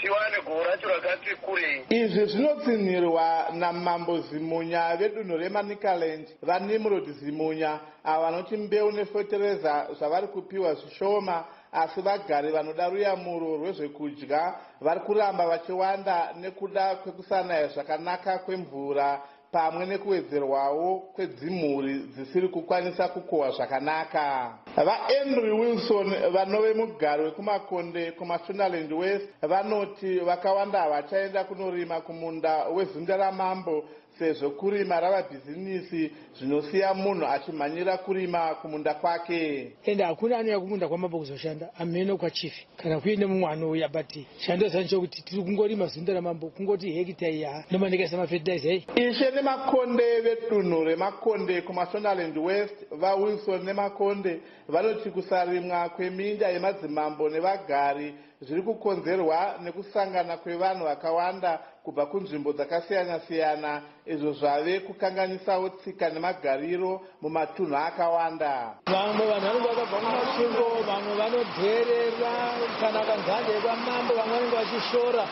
tiwane 0.00 0.36
govo 0.46 0.64
racho 0.64 0.88
rakati 0.88 1.36
kurei. 1.36 1.84
Izvi 1.90 2.24
zvinotsinhirwa 2.26 3.46
namambo 3.52 4.20
zimunya 4.20 4.96
vedunhu 4.96 5.36
remanicaland 5.36 6.28
vanimrod 6.42 7.12
zimunya 7.12 7.80
ava 8.04 8.30
vanoti 8.30 8.56
mbeu 8.56 8.92
nefotereza 8.92 9.88
zvavari 9.98 10.26
kupiwa 10.26 10.74
zvishoma 10.74 11.44
asi 11.72 12.00
vagari 12.00 12.52
vanoda 12.52 12.88
ruyamuro 12.88 13.56
rwezvekudya 13.56 14.54
vari 14.80 15.00
kuramba 15.00 15.46
vachiwanda 15.46 16.32
nekuda 16.40 16.96
kwekusanaya 16.96 17.68
zvakanaka 17.68 18.38
kwemvura 18.38 19.20
pamwe 19.52 19.86
nekuwedzerwawo 19.86 20.98
kwedzimhuri 21.14 21.94
dzisiri 21.98 22.48
kukwanisa 22.48 23.08
kukohwa 23.08 23.50
zvakanaka. 23.50 24.52
Vaandrew 24.76 25.60
wilson 25.60 26.14
vanove 26.32 26.74
mugari 26.74 27.22
wekumakonde 27.24 28.12
kumashonaland 28.12 28.92
west 28.92 29.28
vanoti 29.42 30.18
vakawanda 30.20 30.80
havachaenda 30.80 31.44
kunorima 31.44 32.00
kumunda 32.00 32.64
wezinde 32.64 33.16
ramambo 33.16 33.84
sezvo 34.18 34.50
kurima 34.50 35.00
rava 35.00 35.22
bhizinisi 35.22 36.12
zvinosiya 36.38 36.94
munhu 36.94 37.26
achimhanyira 37.26 37.98
kurima 37.98 38.54
kumunda 38.54 38.94
kwake. 38.94 39.72
Ende 39.84 40.04
hakuna 40.04 40.38
anouya 40.38 40.60
kumunda 40.60 40.88
kwamambo 40.88 41.18
kuzoshanda 41.18 41.68
amhene 41.78 42.16
kwachifi. 42.16 42.66
Kana 42.76 43.00
kuine 43.00 43.26
mumwe 43.26 43.50
anouya 43.50 43.88
but 43.88 44.18
chando 44.38 44.68
zani 44.68 44.88
chokuti 44.88 45.22
tiri 45.22 45.42
kungorima 45.42 45.86
zinde 45.86 46.12
ramambo 46.12 46.46
kungoti 46.50 46.92
hekita 46.92 47.28
iya 47.28 47.64
nomanekaisa 47.70 48.16
mafetilizer 48.16 48.72
ei 48.72 48.84
ishe 48.96 49.30
nemakonde 49.30 50.20
vedunhu 50.20 50.84
remakonde 50.84 51.62
kumashonaland 51.62 52.38
west 52.38 52.76
vawilson 52.90 53.64
nemakonde 53.64 54.40
vanoti 54.68 55.10
kusarimwa 55.10 55.88
kweminda 55.88 56.48
yemadzimambo 56.48 57.28
nevagari 57.28 58.14
zviri 58.40 58.62
kukonzerwa 58.62 59.58
nekusangana 59.62 60.36
kwevanhu 60.36 60.84
vakawanda 60.84 61.60
kubva 61.88 62.06
kunzvimbo 62.06 62.52
dzakasiyana-siyana. 62.52 63.80
Izvo 64.06 64.32
zvave 64.32 64.80
kukanganisawo 64.80 65.68
tsika 65.80 66.10
nemagariro 66.10 67.00
mumatunhu 67.22 67.76
akawanda. 67.76 68.76
Vamwe 68.92 69.24
vanhu 69.24 69.40
vanenge 69.44 69.68
vakabva 69.68 69.98
kumasvingo 70.04 70.64
vamwe 70.88 71.12
vanodherera 71.20 72.34
kana 72.80 73.00
kanzande 73.08 73.50
yekwamambo 73.56 74.12
vamwe 74.14 74.36
vanenge 74.36 74.56
vachishora 74.56 75.24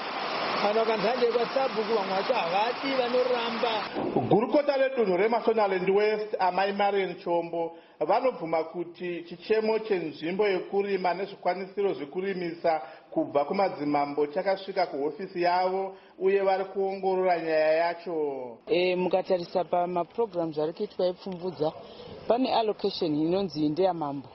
kana 0.67 0.85
kanzande 0.85 1.27
yekwasabhuku 1.27 1.95
vamwe 1.95 2.17
vacho 2.17 2.35
havati 2.35 2.87
vanoramba. 2.99 3.73
Gurukota 4.29 4.77
redunhu 4.77 5.17
remashonaland 5.17 5.91
west 5.91 6.37
amai 6.39 6.73
marian 6.73 7.15
chombo 7.15 7.77
vanobvuma 8.01 8.65
kuti 8.65 9.23
chichemo 9.29 9.79
chenzvimbo 9.79 10.49
yekurima 10.49 11.15
nezvikwanisiro 11.15 11.95
zvekurimisa 11.95 12.83
kubva 13.11 13.45
kumadzimambo 13.45 14.27
chakasvika 14.27 14.87
kuhofisi 14.87 15.43
yavo 15.43 15.97
uye 16.19 16.41
vari 16.43 16.65
kuongorora 16.65 17.39
nyaya 17.39 17.73
yacho. 17.73 18.59
E, 18.67 18.97
mukatarisa 18.97 19.65
pamaprograms 19.65 20.59
ari 20.59 20.73
kuitwa 20.73 21.07
epfumvudza 21.07 21.73
pane 22.29 22.55
allocation 22.55 23.15
inonzi 23.15 23.69
ndeyamambo 23.69 24.29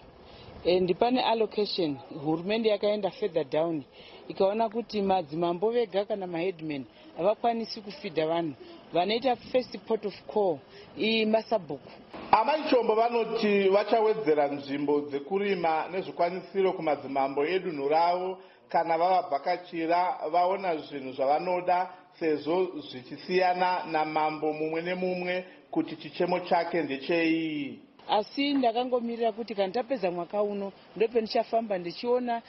and 0.65 0.95
pane 1.00 1.21
allocation 1.23 1.97
hurumende 2.23 2.69
yakaenda 2.69 3.11
further 3.11 3.43
down 3.43 3.83
ikaona 4.31 4.69
kuti 4.69 5.01
madzimambo 5.01 5.69
vega 5.71 6.05
kana 6.05 6.27
maheadman 6.27 6.83
havakwanisi 7.17 7.81
kufidha 7.81 8.27
vanhu. 8.27 8.53
Vanoita 8.93 9.35
first 9.35 9.77
port 9.88 10.05
of 10.05 10.15
call 10.33 10.59
imasabhuku 10.97 11.91
amai 12.31 12.63
chombo 12.69 12.95
vanoti 12.95 13.69
vachawedzera 13.69 14.47
nzvimbo 14.47 15.01
dzekurima 15.01 15.88
nezvikwanisiro 15.91 16.73
kumadzimambo 16.73 17.45
edunhu 17.45 17.89
ravo 17.89 18.38
kana 18.69 18.97
vavabvakachira 18.97 20.17
vaona 20.31 20.77
zvinhu 20.77 21.11
zvavanoda 21.13 21.89
sezvo 22.19 22.67
zvichisiyana 22.89 23.83
namambo 23.91 24.53
mumwe 24.53 24.81
nemumwe 24.81 25.45
kuti 25.71 25.95
chichemo 25.95 26.39
chake 26.39 26.83
ndechei. 26.83 27.79
Asi 28.09 28.53
ndakangomirira 28.53 29.31
kuti 29.31 29.55
kana 29.55 29.73
tapedza 29.73 30.11
mwaka 30.11 30.43
uno 30.43 30.71
ndopendichafamba 30.95 31.77
ndichiona 31.77 32.41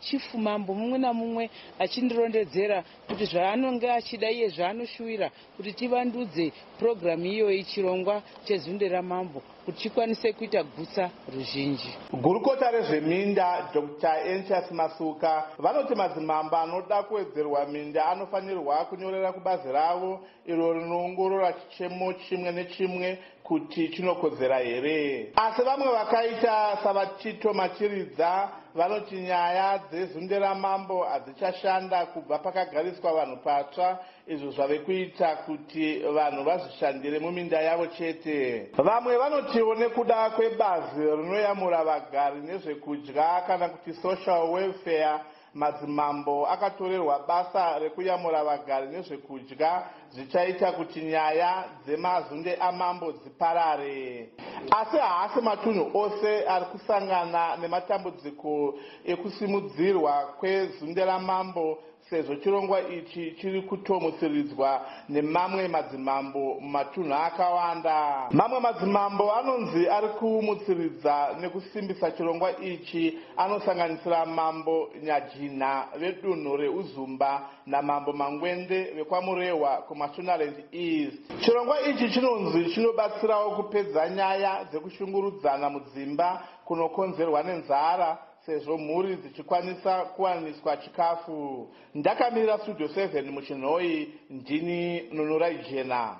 chifu 0.00 0.38
mambo 0.38 0.74
mumwe 0.74 0.98
namumwe 0.98 1.50
achindirondedzera 1.78 2.84
kuti 3.08 3.24
zvaanonge 3.24 3.90
achida 3.90 4.30
iye 4.30 4.48
zvaanoshuwira 4.48 5.30
kuti 5.56 5.72
tivandudze 5.72 6.52
purogiramu 6.78 7.26
iyoyi 7.26 7.64
chirongwa 7.64 8.22
chezunde 8.46 8.88
ramambo. 8.88 9.42
Kuti 9.66 9.78
chikwanise 9.78 10.32
kuita 10.32 10.62
gutsa 10.62 11.10
ruzhinji. 11.34 11.94
Gurukota 12.12 12.70
rezveminda 12.70 13.70
dr. 13.74 14.16
Enchas 14.26 14.70
masuka 14.70 15.44
vanoti 15.58 15.94
madzimambo 15.94 16.56
anoda 16.56 17.02
kuwedzerwa 17.02 17.66
minda 17.66 18.06
anofanirwa 18.06 18.84
kunyorera 18.84 19.32
kubazi 19.32 19.72
ravo 19.72 20.20
iro 20.46 20.72
rinoongorora 20.72 21.52
chichemo 21.52 22.12
chimwe 22.12 22.52
nechimwe 22.52 23.18
kuti 23.42 23.88
chinokodzera 23.88 24.58
here. 24.58 25.32
Asi 25.36 25.62
vamwe 25.62 25.92
vakaita 25.92 26.78
savatito 26.82 27.54
machiridza 27.54 28.48
vanoti 28.74 29.14
nyaya 29.14 29.80
dzezunde 29.90 30.38
ramambo 30.38 31.04
hadzichashanda 31.04 32.06
kubva 32.06 32.38
pakagariswa 32.38 33.12
vanhu 33.12 33.36
patsva 33.36 33.98
izvo 34.26 34.50
zvave 34.50 34.78
kuita 34.78 35.36
kuti 35.36 35.98
vanhu 35.98 36.44
vazvishandire 36.44 37.18
muminda 37.18 37.60
yavo 37.60 37.86
chete. 37.86 38.68
Vamwe 38.76 39.16
vanotiwo 39.56 39.74
nekuda 39.74 40.30
kwebazi 40.30 41.00
rinoyamura 41.00 41.84
vagari 41.84 42.40
nezvekudya 42.40 43.42
kana 43.46 43.68
kuti 43.68 43.92
social 44.02 44.50
welfare. 44.50 45.20
Madzimambo 45.54 46.46
akatorerwa 46.46 47.24
basa 47.26 47.78
rekuyamura 47.78 48.44
vagari 48.44 48.88
nezvekudya. 48.88 49.82
Zvichaita 50.10 50.72
kuti 50.72 51.00
nyaya 51.00 51.64
dzemazunde 51.86 52.56
amambo 52.56 53.12
dziparare. 53.12 54.28
Asi 54.70 54.96
haasi 54.96 55.40
matunhu 55.40 55.90
ose 55.98 56.44
ari 56.48 56.64
kusangana 56.64 57.56
nematambudziko 57.56 58.74
ekusimudzirwa 59.04 60.12
kwezunde 60.38 61.04
ramambo 61.04 61.78
sezvo 62.10 62.34
chirongwa 62.36 62.80
ichi 62.88 63.32
chiri 63.40 63.62
kutomutsiridzwa 63.62 64.80
nemamwe 65.08 65.68
madzimambo 65.68 66.56
mumatunhu 66.60 67.14
akawanda. 67.14 68.28
Mamwe 68.30 68.60
madzimambo 68.60 69.32
anonzi 69.34 69.88
ari 69.88 70.08
kumutsiridza 70.08 71.28
nekusimbisa 71.40 72.10
chirongwa 72.10 72.60
ichi 72.60 73.18
anosanganisira 73.36 74.26
mambo 74.26 74.88
nyajina 75.02 75.84
vedunhu 75.98 76.56
reuzumba 76.56 77.48
namambo 77.66 78.12
mangwende 78.12 78.84
vekwamurehwa 78.84 79.70
kumashonaland 79.76 80.64
east. 80.72 81.40
Chirongwa 81.40 81.80
ichi 81.80 82.10
chinonzi 82.10 82.70
chinobatsirawo 82.74 83.50
kupedza 83.50 84.08
nyaya 84.08 84.64
dzekushungurudzana 84.70 85.70
mudzimba 85.70 86.42
kunokonzerwa 86.64 87.42
nenzara 87.42 88.18
sezvo 88.46 88.78
mhuri 88.78 89.16
dzichikwanisa 89.16 90.04
kuwaniswa 90.04 90.76
chikafu. 90.76 91.68
Ndakamirira 91.94 92.58
studio 92.58 92.86
7 92.86 93.30
muchinhoi 93.30 94.14
ndini 94.30 95.02
nunurai 95.12 95.58
jena 95.70 96.16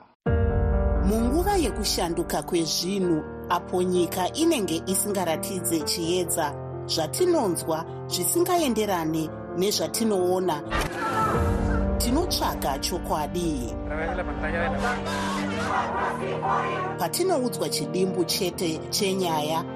munguva 1.05 1.57
yekushanduka 1.57 2.43
kwezvinhu 2.43 3.23
apo 3.49 3.83
nyika 3.83 4.33
inenge 4.33 4.83
isingaratidze 4.87 5.81
chiedza 5.81 6.55
zvatinonzwa 6.87 7.85
zvisingaenderane 8.07 9.31
nezvatinoona. 9.59 10.63
Tinotsvaga 11.99 12.79
chokwadi. 12.79 13.75
Patinoudzwa 16.99 17.69
chidimbu 17.69 18.25
chete 18.25 18.81
chenyaya 18.91 19.76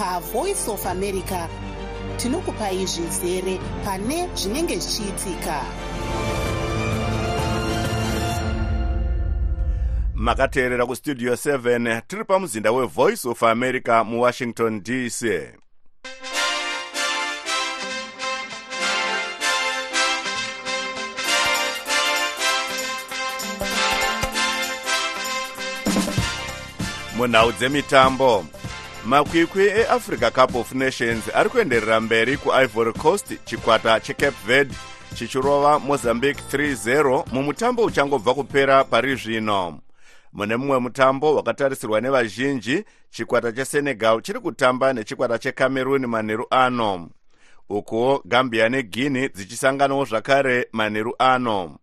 pavoice 0.00 0.66
of 0.68 0.86
america. 0.86 1.48
Tinokupai 2.16 2.86
zvizere 2.86 3.58
pane 3.84 4.28
zvinenge 4.34 4.78
zvichiitika. 4.78 5.64
Makateerera 10.14 10.86
kustudio 10.86 11.32
7 11.34 12.02
tiri 12.06 12.24
pamuzinda 12.24 12.72
wevoice 12.72 13.28
of 13.28 13.42
america 13.42 14.04
muwashington 14.04 14.82
dc 14.82 15.24
munhau 27.16 27.52
dzemitambo 27.52 28.44
makwikwi 29.04 29.64
eafrica 29.64 30.30
cup 30.30 30.54
of 30.54 30.72
nations 30.72 31.34
ari 31.34 31.50
kuenderera 31.50 32.00
mberi 32.00 32.36
kuivory 32.36 32.92
coast 32.92 33.44
chikwata 33.44 34.00
checape 34.00 34.36
verde 34.46 34.74
chichirova 35.14 35.78
mozambique 35.78 36.42
3-0 36.52 37.24
mumutambo 37.32 37.84
uchangobva 37.84 38.34
kupera 38.34 38.84
pari 38.84 39.16
zvino. 39.16 39.78
Mune 40.32 40.56
mumwe 40.56 40.78
mutambo 40.78 41.34
wakatarisirwa 41.34 42.00
nevazhinji 42.00 42.84
chikwata 43.10 43.52
chesenegal 43.52 44.22
chiri 44.22 44.40
kutamba 44.40 44.92
nechikwata 44.92 45.38
checameroon 45.38 46.06
manheru 46.06 46.46
ano. 46.50 47.08
Ukuwo 47.68 48.22
gambia 48.24 48.68
neguinea 48.68 49.28
dzichisanganawo 49.28 50.04
zvakare 50.04 50.68
manheru 50.72 51.14
ano 51.18 51.78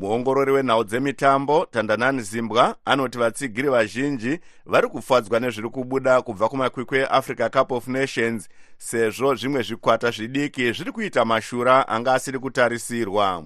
muongorori 0.00 0.52
wenhau 0.52 0.84
dzemitambo 0.84 1.66
tandanani 1.70 2.22
zimbwa 2.22 2.76
anoti 2.84 3.18
vatsigiri 3.18 3.68
vazhinji 3.68 4.40
vari 4.66 4.88
kufadzwa 4.88 5.40
nezviri 5.40 5.68
kubuda 5.68 6.22
kubva 6.22 6.48
kumakwikwi 6.48 6.98
eafrica 6.98 7.50
cup 7.52 7.72
of 7.72 7.88
nations 7.88 8.48
sezvo 8.78 9.34
zvimwe 9.34 9.62
zvikwata 9.62 10.10
zvidiki 10.10 10.72
zviri 10.72 10.92
kuita 10.92 11.24
mashura 11.24 11.88
anga 11.88 12.14
asiri 12.14 12.38
kutarisirwa. 12.38 13.44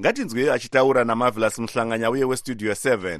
Ngatinzwei 0.00 0.50
achitaura 0.50 1.04
namavelas 1.04 1.58
muhlanganya 1.58 2.10
uye 2.10 2.24
westudio 2.24 2.72
7 2.72 3.18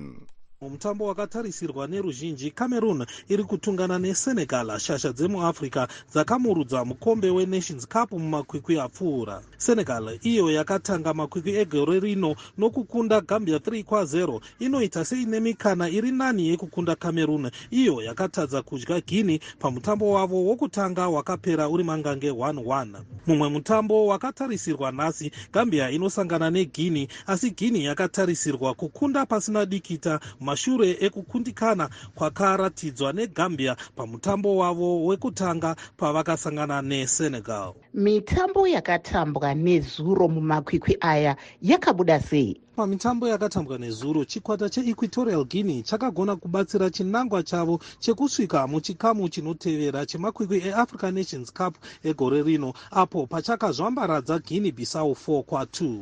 mumutambo 0.62 1.07
wakatarisirwa 1.07 1.87
neruzhinji 1.87 2.51
cameroon 2.51 3.07
iri 3.29 3.44
kutungana 3.44 3.99
nesenegal 3.99 4.79
shasha 4.79 5.12
dzemuafrica 5.12 5.88
dzakamurudza 6.12 6.85
mukombe 6.85 7.31
wenations 7.31 7.88
cup 7.88 8.12
mumakwikwi 8.12 8.81
apfuura. 8.81 9.40
Senegal 9.57 10.18
iyo 10.23 10.51
yakatanga 10.51 11.14
makwikwi 11.14 11.57
egore 11.57 12.01
rino 12.01 12.37
nokukunda 12.59 13.21
gambia 13.21 13.57
3 13.59 13.85
kwa0 13.85 14.40
inoita 14.59 15.05
seine 15.05 15.40
mikana 15.40 15.88
iri 15.88 16.11
nani 16.12 16.49
yekukunda 16.49 16.94
cameroon. 16.97 17.51
Iyo 17.71 18.03
yakatadza 18.03 18.62
kudya 18.62 19.01
guinea 19.01 19.38
pamutambo 19.59 20.11
wavo 20.12 20.44
wokutanga 20.44 21.09
wakapera 21.09 21.68
uri 21.68 21.85
mangange 21.85 22.31
11 22.31 22.87
mumwe 23.27 23.49
mutambo 23.49 24.07
wakatarisirwa 24.07 24.92
nhasi 24.92 25.31
gambia 25.53 25.90
inosangana 25.90 26.51
neguinea 26.51 27.07
asi 27.27 27.51
guinea 27.51 27.83
yakatarisirwa 27.88 28.75
kukunda 28.75 29.27
pasina 29.27 29.66
dikita 29.66 30.21
mashure 30.49 30.97
ekukundikana 31.01 31.89
kwakaratidzwa 32.15 33.13
negambia 33.13 33.77
pamutambo 33.97 34.57
wavo 34.57 35.05
wekutanga 35.07 35.77
pavakasangana 35.97 36.83
nesenegal. 36.83 37.75
Mitambo 37.95 38.69
yakatambwa 38.69 39.55
nezuro 39.55 40.29
mumakwikwi 40.29 40.97
aya 41.01 41.37
yakabuda 41.63 42.21
sei? 42.21 42.61
Pamitambo 42.77 43.29
yakatambwa 43.29 43.79
nezuro 43.79 44.25
chikwata 44.25 44.69
cheequatorial 44.69 45.45
guinea 45.45 45.83
chakagona 45.83 46.37
kubatsira 46.37 46.91
chinangwa 46.91 47.43
chavo 47.43 47.81
chekusvika 47.99 48.67
muchikamu 48.67 49.29
chinotevera 49.29 50.07
chemakwikwi 50.07 50.59
eafrica 50.69 51.11
nations 51.13 51.53
cup 51.53 51.75
egore 52.05 52.43
rino 52.43 52.73
apo 52.91 53.27
pachakazvambaradza 53.27 54.39
guinea 54.39 54.73
bissau 54.73 55.13
4 55.13 55.41
kwa2 55.43 55.99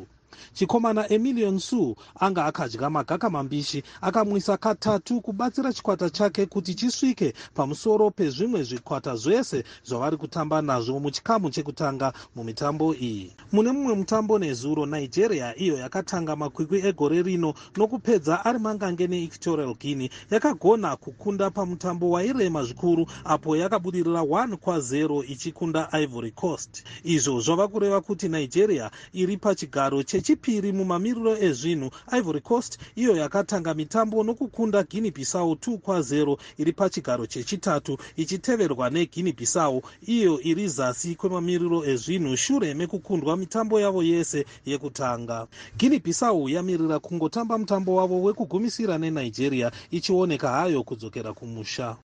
chikomana 0.55 1.13
emilion 1.13 1.59
su 1.59 1.97
anga 2.21 2.45
akadya 2.45 2.91
magaka 2.91 3.31
mambishi 3.31 3.83
akamwisa 4.01 4.57
katatu 4.57 5.21
kubatsira 5.21 5.73
chikwata 5.73 6.11
chake 6.11 6.47
kuti 6.47 6.75
chisvike 6.75 7.35
pamusoro 7.55 8.11
pezvimwe 8.11 8.63
zvikwata 8.63 9.17
zvese 9.17 9.65
zvavari 9.85 10.17
kutamba 10.17 10.63
nazvo 10.63 11.01
muchikamu 11.01 11.51
chekutanga 11.51 12.13
mumitambo 12.37 12.95
iyi. 12.95 13.33
Mune 13.53 13.73
mumwe 13.73 13.95
mutambo 13.95 14.39
nezuro 14.39 14.87
nigeria 14.87 15.59
iyo 15.59 15.79
yakatanga 15.79 16.37
makwikwi 16.37 16.87
egore 16.87 17.23
rino 17.23 17.55
nokupedza 17.77 18.45
ari 18.45 18.59
mangange 18.59 19.07
neequatorial 19.07 19.75
guinea 19.75 20.09
yakagona 20.31 20.97
kukunda 20.97 21.51
pamutambo 21.51 22.11
wairema 22.11 22.65
zvikuru 22.65 23.07
apo 23.25 23.57
yakabudirira 23.57 24.21
1 24.21 24.55
kwa0 24.55 25.33
ichikunda 25.33 25.89
ivory 25.93 26.31
coast. 26.31 26.85
Izvo 27.05 27.41
zvava 27.41 27.69
kureva 27.69 28.01
kuti 28.01 28.29
nigeria 28.29 28.91
iri 29.13 29.37
pachigaro 29.37 30.03
chechipiri 30.17 30.73
mumamiriro 30.73 31.37
ezvinhu. 31.39 31.91
Ivory 32.19 32.41
coast 32.41 32.79
iyo 32.97 33.17
yakatanga 33.17 33.75
mitambo 33.75 34.23
nokukunda 34.25 34.83
guinea 34.83 35.11
bissau 35.11 35.53
2 35.53 35.77
kwa0 35.79 36.37
iri 36.59 36.73
pachigaro 36.73 37.27
chechitatu 37.27 37.99
ichiteverwa 38.17 38.91
neguinea 38.91 39.33
bissau. 39.33 39.83
Iyo 40.07 40.41
iri 40.41 40.69
zasi 40.69 41.15
kwemamiriro 41.15 41.85
ezvinhu 41.85 42.37
shure 42.37 42.75
mekukundwa 42.75 43.37
mitambo 43.37 43.81
yavo 43.81 44.03
yese 44.03 44.47
yekutanga. 44.67 45.47
Guinea 45.79 45.99
bissau 46.01 46.49
yamirira 46.49 46.99
kungotamba 46.99 47.59
mutambo 47.59 47.95
wavo 47.95 48.23
wekugumisira 48.23 48.99
nenigeria 48.99 49.73
ichioneka 49.91 50.49
hayo 50.49 50.83
kudzokera 50.83 51.33
kumusha 51.33 51.97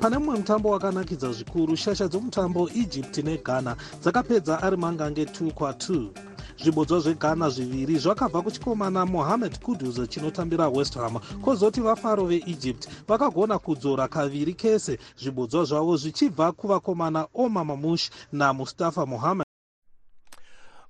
pane 0.00 0.18
mumwe 0.18 0.36
mutambo 0.36 0.70
wakanakidza 0.70 1.32
zvikuru 1.32 1.76
shasha 1.76 2.08
dzomutambo 2.08 2.70
egypt 2.74 3.18
neghana 3.18 3.76
dzakapedza 4.02 4.62
ari 4.62 4.76
mangange 4.76 5.24
2 5.24 5.50
kwa2 5.50 6.08
zvibodzwa 6.62 7.00
zveghana 7.00 7.50
zviviri 7.50 7.98
zvakabva 7.98 8.42
kuchikomana 8.42 9.06
mohamed 9.06 9.58
kudus 9.58 10.08
chinotambira 10.08 10.68
west 10.68 10.94
ham. 10.94 11.18
Kwozoti 11.42 11.80
vafaro 11.80 12.24
veegypt 12.24 12.88
vakagona 13.08 13.58
kudzora 13.58 14.08
kaviri 14.08 14.54
kese. 14.54 14.98
Zvibodzwa 15.16 15.64
zvavo 15.64 15.96
zvichibva 15.96 16.52
kuvakomana 16.52 17.26
oma 17.34 17.64
mamush 17.64 18.10
namustafa 18.32 19.06
mohamed 19.06 19.46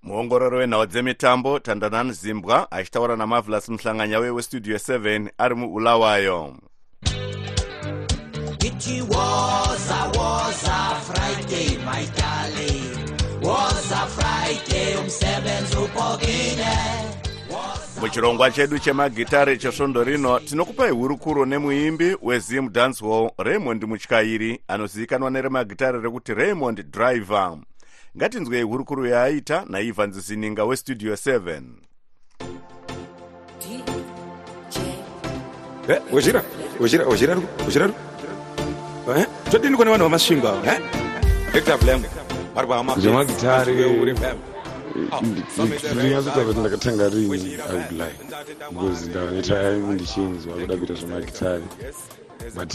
muongorori 0.03 0.57
wenhau 0.57 0.87
dzemitambo 0.87 1.59
tandanani 1.59 2.13
zimbwa 2.13 2.73
achitaura 2.73 3.17
namavelas 3.17 3.69
muhlanganya 3.69 4.19
wewestudio 4.19 4.77
7 4.77 5.31
ari 5.39 5.55
muulawayo 5.55 6.55
It 8.73 9.03
was 9.09 9.91
a 9.91 10.11
was 10.19 10.65
a 10.65 10.95
Friday, 11.09 11.77
my 11.85 12.05
darling. 12.17 13.43
Was 13.43 13.91
a 13.93 14.07
Friday, 14.07 14.97
umsebenzi 14.97 15.77
upokile. 15.77 16.77
muchirongwa 18.01 18.51
chedu 18.51 18.79
chemagitare 18.79 19.57
chesvondo 19.57 20.05
rino 20.05 20.41
tinokupai 20.41 20.91
hurukuro 20.91 21.47
nemuimbi 21.47 22.17
wezim 22.23 22.73
dancehall 22.73 23.31
raymond 23.39 23.85
mutyairi 23.85 24.61
anozivikanwa 24.69 25.31
neremagitare 25.31 26.01
rekuti 26.01 26.35
raymond 26.35 26.91
driver 26.91 27.57
ngatinzwei 28.17 28.63
hurukuro 28.63 29.07
yaaita 29.07 29.65
naivan 29.69 30.13
zizininga 30.13 30.65
westudio 30.65 31.15
7 31.15 31.63
wezvira 36.13 36.43
wezvira 36.81 37.07
wezvira 37.07 37.37
wezvira 37.65 37.91
todini 39.51 39.77
kune 39.77 39.91
vanhu 39.91 40.05
vamasvingo 40.05 40.49
ava 40.49 40.79
hector 41.53 41.79
blam 41.79 42.03
vari 42.55 43.01
zvemagitare 43.01 43.73
ndinyatsota 45.95 46.45
kuti 46.45 46.61
ndakatanga 46.61 47.09
rini 47.09 47.25
i 47.25 47.73
would 47.73 47.93
lie 47.93 48.15
because 48.71 49.11
ndava 49.11 49.31
netime 49.31 49.95
ndichinzwa 49.95 50.55
kuda 50.55 50.77
kuita 50.77 50.95
zvemagitare 50.95 51.63
but 52.55 52.75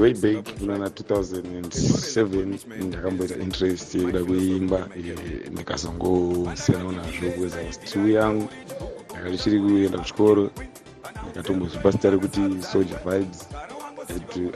way 0.00 0.14
back 0.14 0.58
kunana 0.58 0.86
2007 0.86 2.84
ndakamboita 2.84 3.34
interest 3.34 3.94
yekuda 3.94 4.24
kuimba 4.24 4.88
ndikazongosiyanawo 5.50 6.92
nazvo 6.92 7.26
because 7.26 7.58
i 7.60 7.66
was 7.66 7.80
too 7.80 8.08
young. 8.08 8.48
Ndakati 9.10 9.38
chiri 9.38 9.60
kuenda 9.60 9.98
kuchikoro 9.98 10.50
ndakatombozvipa 11.22 11.90
zita 11.90 12.10
rekuti 12.10 12.40
soldier 12.72 12.98
vibes 13.04 13.48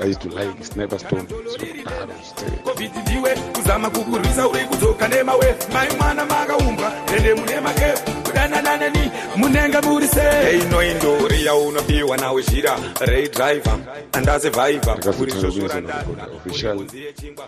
I 0.03 0.07
used 0.07 0.21
to 0.23 0.29
like 0.29 0.65
sniper 0.65 0.99
storm. 0.99 1.27
So 1.29 2.47
covid 2.65 2.91
ndiwe 3.03 3.35
kuzama 3.53 3.91
kukurwisa 3.91 4.49
uri 4.49 4.65
kudzoka 4.65 5.09
nemawe. 5.09 5.55
Mai 5.73 5.89
mwana 5.99 6.25
makaumbwa 6.25 6.93
ende 7.17 7.35
mune 7.35 7.61
make. 7.61 7.95
Kudanananeni 8.25 9.11
munenge 9.37 9.81
muri 9.81 10.09
sei 10.09 10.61
inoindori 10.61 11.45
yaunopiwa 11.45 12.17
nawe 12.17 12.43
zhira 12.43 12.79
rei 13.01 13.29
driver 13.29 13.79
andazevhaivha 14.13 14.93
official 14.93 16.85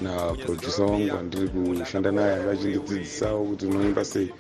naproducer 0.01 0.85
wangu 0.85 1.17
andiri 1.19 1.49
kushanda 1.49 2.13
naye 2.13 2.35
anga 2.35 2.51
achindidzidzisawo 2.53 3.45
kuti 3.45 3.67
unoimba 3.67 4.05
sei 4.05 4.33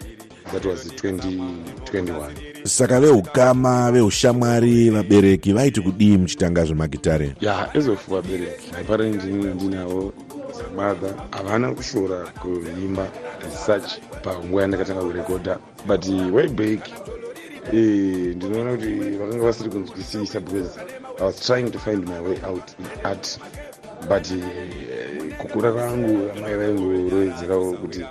that 0.52 0.64
was 0.64 0.86
2021 0.86 2.30
saka 2.64 3.00
veukama 3.00 3.92
veushamwari 3.92 4.90
vabereki 4.90 5.52
vaiti 5.52 5.80
kudii 5.80 6.16
muchitanga 6.16 6.64
zvemagitare 6.64 7.34
ya 7.40 7.74
as 7.74 7.88
of 7.88 8.08
vabereki 8.08 8.70
apare 8.80 9.10
ndinavo 9.10 10.12
mother 10.76 11.14
havana 11.30 11.74
kushora 11.74 12.26
kuimba 12.26 13.08
such 13.66 14.00
panguva 14.22 14.62
yandakatanga 14.62 15.02
kurekodha 15.02 15.58
but 15.86 16.06
way 16.32 16.48
back 16.48 16.88
eh, 17.72 18.36
ndinoona 18.36 18.70
kuti 18.70 18.94
vakanga 18.94 19.44
vasiri 19.44 19.70
kunzwisisa 19.70 20.40
because 20.40 20.80
i 21.18 21.24
was 21.24 21.40
trying 21.40 21.70
to 21.70 21.78
find 21.78 22.06
my 22.08 22.20
way 22.20 22.36
out 22.44 22.74
in 22.78 22.86
art. 23.04 23.38
But 24.08 24.30
eh, 24.30 25.36
kukura 25.38 25.72
kwangu 25.72 26.30
amai 26.36 26.54
vaingorowedzerawo 26.54 27.72
kuti 27.72 28.04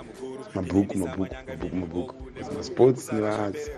mabhuku 0.54 0.98
mabhuku 0.98 1.34
mabhuku 1.48 1.76
mabhuku 1.76 2.14
masports 2.56 3.12
nemaarts 3.12 3.70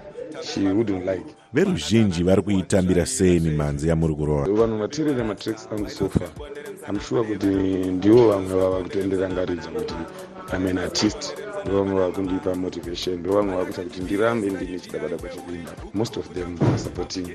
she 0.42 0.60
wouldn't 0.60 1.06
like. 1.06 1.34
veruzhinji 1.52 2.22
vari 2.22 2.42
kuitambira 2.42 3.06
sei 3.06 3.40
mimhanzi 3.40 3.88
yamuri 3.88 4.14
kurova 4.14 4.52
vanhu 4.52 4.78
vateerera 4.78 5.24
matracks 5.24 5.68
angu 5.72 5.90
sofa 5.90 6.28
am 6.86 7.00
sure 7.00 7.22
kuti 7.22 7.46
ndivo 7.46 8.28
vamwe 8.28 8.54
vava 8.60 8.82
kutondirangaridza 8.82 9.68
kuti 9.70 9.94
am 10.52 10.66
an 10.66 10.78
artist. 10.78 11.34
Ndovamwe 11.64 11.94
vava 12.00 12.12
kundipa 12.12 12.54
motivation. 12.54 13.18
Ndovamwe 13.18 13.52
vava 13.52 13.64
kuita 13.64 13.82
kuti 13.82 14.00
ndirambe 14.00 14.50
ndine 14.50 14.78
chidakadakwa 14.78 15.28
chekuimba 15.28 15.70
most 15.94 16.16
of 16.16 16.28
them 16.34 16.56
are 16.68 16.78
supporting 16.78 17.26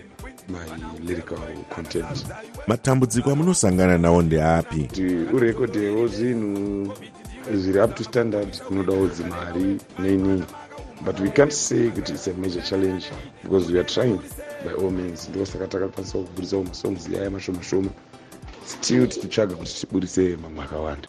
my 0.49 0.65
lyrical 1.07 1.37
content. 1.75 2.25
Matambudziko 2.67 3.31
amunosangana 3.31 3.97
nawo 3.97 4.21
ndeapi? 4.21 4.81
Kuti 4.81 5.15
urekodhewo 5.33 6.07
zvinhu 6.07 6.93
zviri 7.53 7.79
up 7.81 7.95
to 7.95 8.03
standard? 8.03 8.61
Kunodawo 8.61 9.07
dzimari 9.07 9.77
neinii 9.99 10.43
but 11.05 11.19
we 11.19 11.29
can't 11.29 11.53
say 11.53 11.89
kuti 11.89 12.13
its 12.13 12.27
a 12.27 12.33
major 12.33 12.61
challenge 12.61 13.11
because 13.43 13.71
we 13.71 13.79
are 13.79 13.83
trying 13.83 14.17
by 14.65 14.73
all 14.73 14.91
means. 14.91 15.29
Ndosaka 15.29 15.67
takakwanisa 15.67 16.17
kubuditsawo 16.17 16.63
masongs 16.63 17.09
yaya 17.09 17.29
mashoma 17.31 17.63
shoma 17.63 17.89
still 18.65 19.07
tichitsvaga 19.07 19.55
kuti 19.55 19.73
tibudise 19.79 20.37
mamwe 20.37 20.63
akawanda 20.63 21.07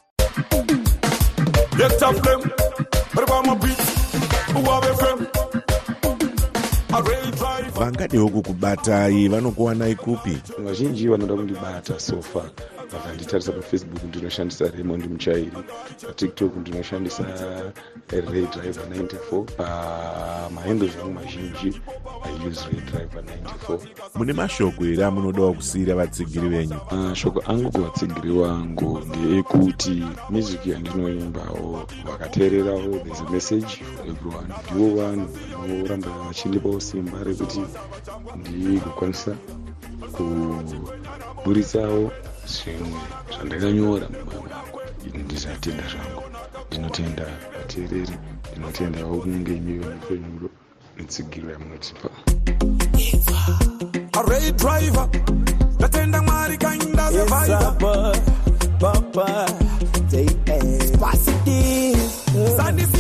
vangadewo 7.79 8.29
kukubatai 8.29 9.29
vanokuwanai 9.29 9.95
kupi 9.95 10.39
vazhinji 10.59 11.09
vanoda 11.09 11.35
kundibata 11.35 12.01
sofa 12.01 12.51
vakanditarisa 12.95 13.53
pafacebook 13.53 14.05
ndinoshandisa 14.05 14.69
raymond 14.69 15.07
muchairi 15.11 15.53
patiktok 16.07 16.57
ndinoshandisa 16.57 17.25
ray 18.11 18.47
driver 18.47 18.85
94 18.85 19.45
pamahendles 19.45 20.97
angu 21.03 21.13
mazhinji 21.13 21.81
iuse 22.47 22.65
ray 22.73 22.81
driver 22.81 23.23
94 23.69 23.79
mune 24.15 24.33
mashoko 24.33 24.85
here 24.85 25.05
amunodawo 25.05 25.53
kusiyira 25.55 25.95
vatsigiri 25.95 26.49
venyu? 26.49 26.77
Mashoko 26.91 27.43
angu 27.47 27.71
kuvatsigiri 27.71 28.31
vangu 28.39 29.01
ndeekuti 29.01 30.05
music 30.31 30.67
yandinoimbawo 30.67 31.87
vakateererawo 32.05 32.99
there's 33.05 33.21
a 33.21 33.31
message 33.31 33.67
for 33.97 34.07
everyone. 34.09 34.49
Ndivo 34.75 34.97
vanhu 35.03 35.29
vanoramba 35.63 36.09
vachindipawo 36.29 36.81
simba 36.81 37.25
rekuti 37.25 37.61
ndigokwanisa 38.37 39.37
kuburitsawo 41.37 42.11
zvimwe 42.53 43.01
zvandakanyora 43.33 44.07
mumwoyo 44.13 44.49
mangu 44.53 44.79
ndizatenda 45.25 45.85
zvangu 45.93 46.23
ndinotenda 46.69 47.25
vateereri 47.55 48.17
ndinotendawo 48.51 49.15
kunenge 49.21 49.53
imiwo 49.61 49.87
mufenyuro 49.95 50.49
netsigiro 50.97 51.51
yamunotipa 51.55 52.09
Array 54.19 54.53
driver, 54.53 55.09
natenda 55.79 56.23
mwari 56.23 56.57
kainda 56.59 57.11
survivor. 57.13 58.15
Papa, 58.79 59.47
they 60.11 60.27
Spasity. 60.87 61.97
Sandisiye 62.57 62.85
maide, 62.85 62.94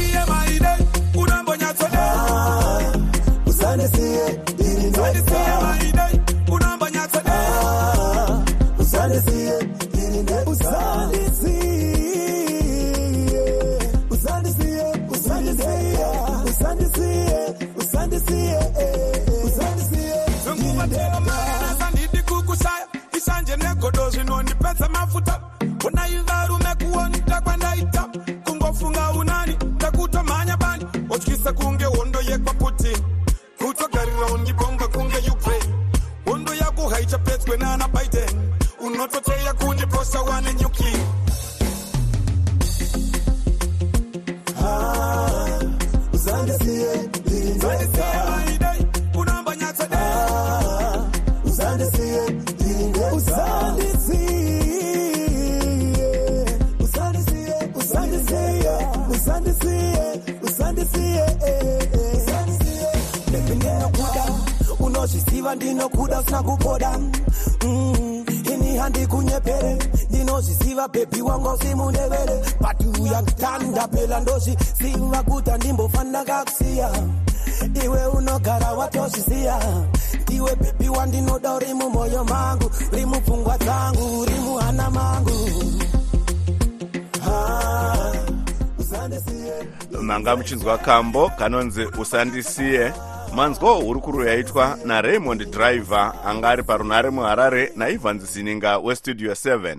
manga 90.14 90.36
muchinzwa 90.36 90.78
kambo 90.78 91.30
kanonzi 91.30 91.84
usandisiye. 91.84 92.92
Manzwa 93.34 93.72
hurukuro 93.72 94.28
yaitwa 94.28 94.78
naraymond 94.84 95.50
driver 95.50 96.14
anga 96.26 96.48
ari 96.48 96.62
parunare 96.62 97.10
muharare 97.10 97.72
naivans 97.76 98.32
zininga 98.32 98.78
westudio 98.78 99.32
7 99.32 99.78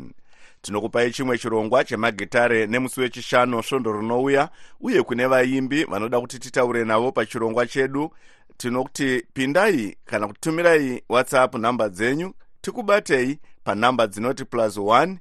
tinokupai 0.62 1.12
chimwe 1.12 1.38
chirongwa 1.38 1.84
chemagitare 1.84 2.68
nemusi 2.68 3.00
wechishanu 3.02 3.64
svondo 3.64 3.94
rinouya 3.94 4.50
uye 4.82 5.04
kune 5.04 5.26
vaimbi 5.28 5.84
vanoda 5.84 6.20
kuti 6.22 6.40
titaure 6.40 6.86
navo 6.86 7.12
pachirongwa 7.12 7.66
chedu. 7.68 8.12
Tinokuti 8.58 9.24
pindai 9.34 9.98
kana 10.06 10.28
kutumirai 10.28 11.04
whatsapp 11.10 11.56
nhamba 11.56 11.90
dzenyu 11.90 12.34
tikubatei 12.62 13.40
panhamba 13.64 14.08
dzinoti 14.08 14.46
plus 14.46 14.78
1 14.78 15.16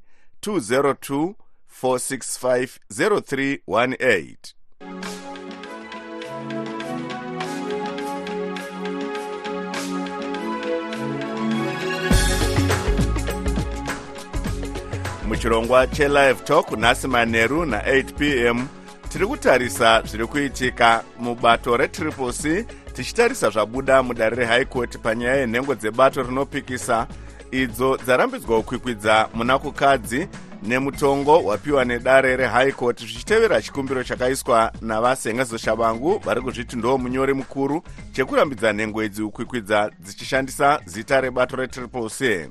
202 0.47 1.35
465 1.83 2.69
0318 2.91 4.35
muchirongwa 15.29 15.87
chelive 15.87 16.35
talk 16.35 16.71
nhasi 16.79 17.09
manheru 17.09 17.65
na8 17.65 18.13
p 18.13 18.47
m 18.47 18.69
tiri 19.09 19.27
kutarisa 19.27 20.03
zviri 20.03 20.27
kuitika 20.27 21.05
mubato 21.21 21.77
retriple 21.77 22.33
c 22.33 22.67
tichitarisa 22.93 23.51
zvabuda 23.51 24.03
mudare 24.03 24.37
rehigh 24.37 24.65
court 24.69 24.99
panyaya 24.99 25.37
yenhengo 25.37 25.75
dzebato 25.75 26.23
rinopikisa 26.23 27.07
idzo 27.63 27.97
dzarambidzwa 27.97 28.57
kukwikwidza 28.57 29.29
muna 29.35 29.59
kukadzi 29.59 30.29
nemutongo 30.63 31.45
wapiwa 31.45 31.85
nedare 31.85 32.37
rehigh 32.37 32.73
court 32.73 33.01
zvichitevera 33.01 33.63
chikumbiro 33.63 34.05
chakaiswa 34.05 34.73
navasengezo 34.81 35.59
shavangu 35.59 36.19
vari 36.19 36.41
kuzviti 36.41 36.77
ndo 36.77 36.99
munyori 36.99 37.35
mukuru 37.35 37.83
chekurambidza 38.13 38.73
nhengo 38.73 39.05
idzi 39.05 39.23
kukwikwidza 39.23 39.91
dzichishandisa 40.01 40.81
zita 40.87 41.21
rebato 41.21 41.57
retriple 41.57 42.09
c. 42.09 42.49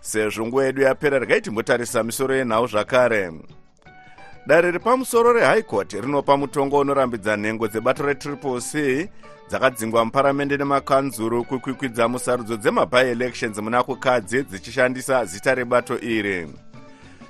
Sezvo 0.00 0.46
nguva 0.46 0.64
yedu 0.64 0.82
yapera 0.82 1.18
regai 1.18 1.40
timbotarisa 1.40 2.02
misoro 2.02 2.34
yenhau 2.34 2.66
zvakare 2.66 3.32
dare 4.46 4.70
repamusoro 4.70 5.62
court 5.62 5.92
rinopa 5.92 6.36
mutongo 6.36 6.78
unorambidza 6.78 7.36
nhengo 7.36 7.68
dzebato 7.68 8.02
retriple 8.02 8.60
c 8.60 9.08
dzakadzingwa 9.48 10.04
muparamende 10.04 10.56
nemakanzuru 10.56 11.44
kukwikwidza 11.44 12.08
musarudzo 12.08 12.56
dzemabi 12.56 12.96
elections 12.96 13.58
muna 13.58 13.82
kukadzi 13.82 14.42
dzichishandisa 14.42 15.24
zita 15.24 15.54
rebato 15.54 15.98
iri. 15.98 16.48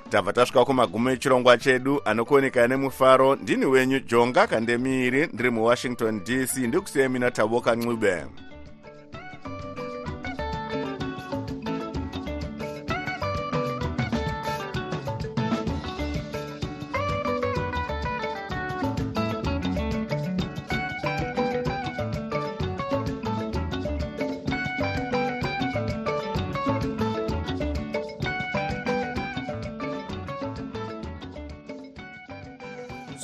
Tabva 0.09 0.33
tasvika 0.33 0.65
kumagumo 0.65 1.09
echirongwa 1.11 1.57
chedu 1.57 2.01
anokuoneka 2.05 2.67
nemufaro 2.67 3.35
ndini 3.35 3.65
wenyu 3.65 3.99
jonga 3.99 4.47
kandemiri 4.47 5.27
ndiri 5.33 5.49
muwashington 5.49 6.23
dc 6.23 6.57
ndikusiyai 6.57 7.09
mina 7.09 7.31
tavoka 7.31 7.75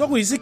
ncube 0.10 0.28
sokuyisi 0.28 0.38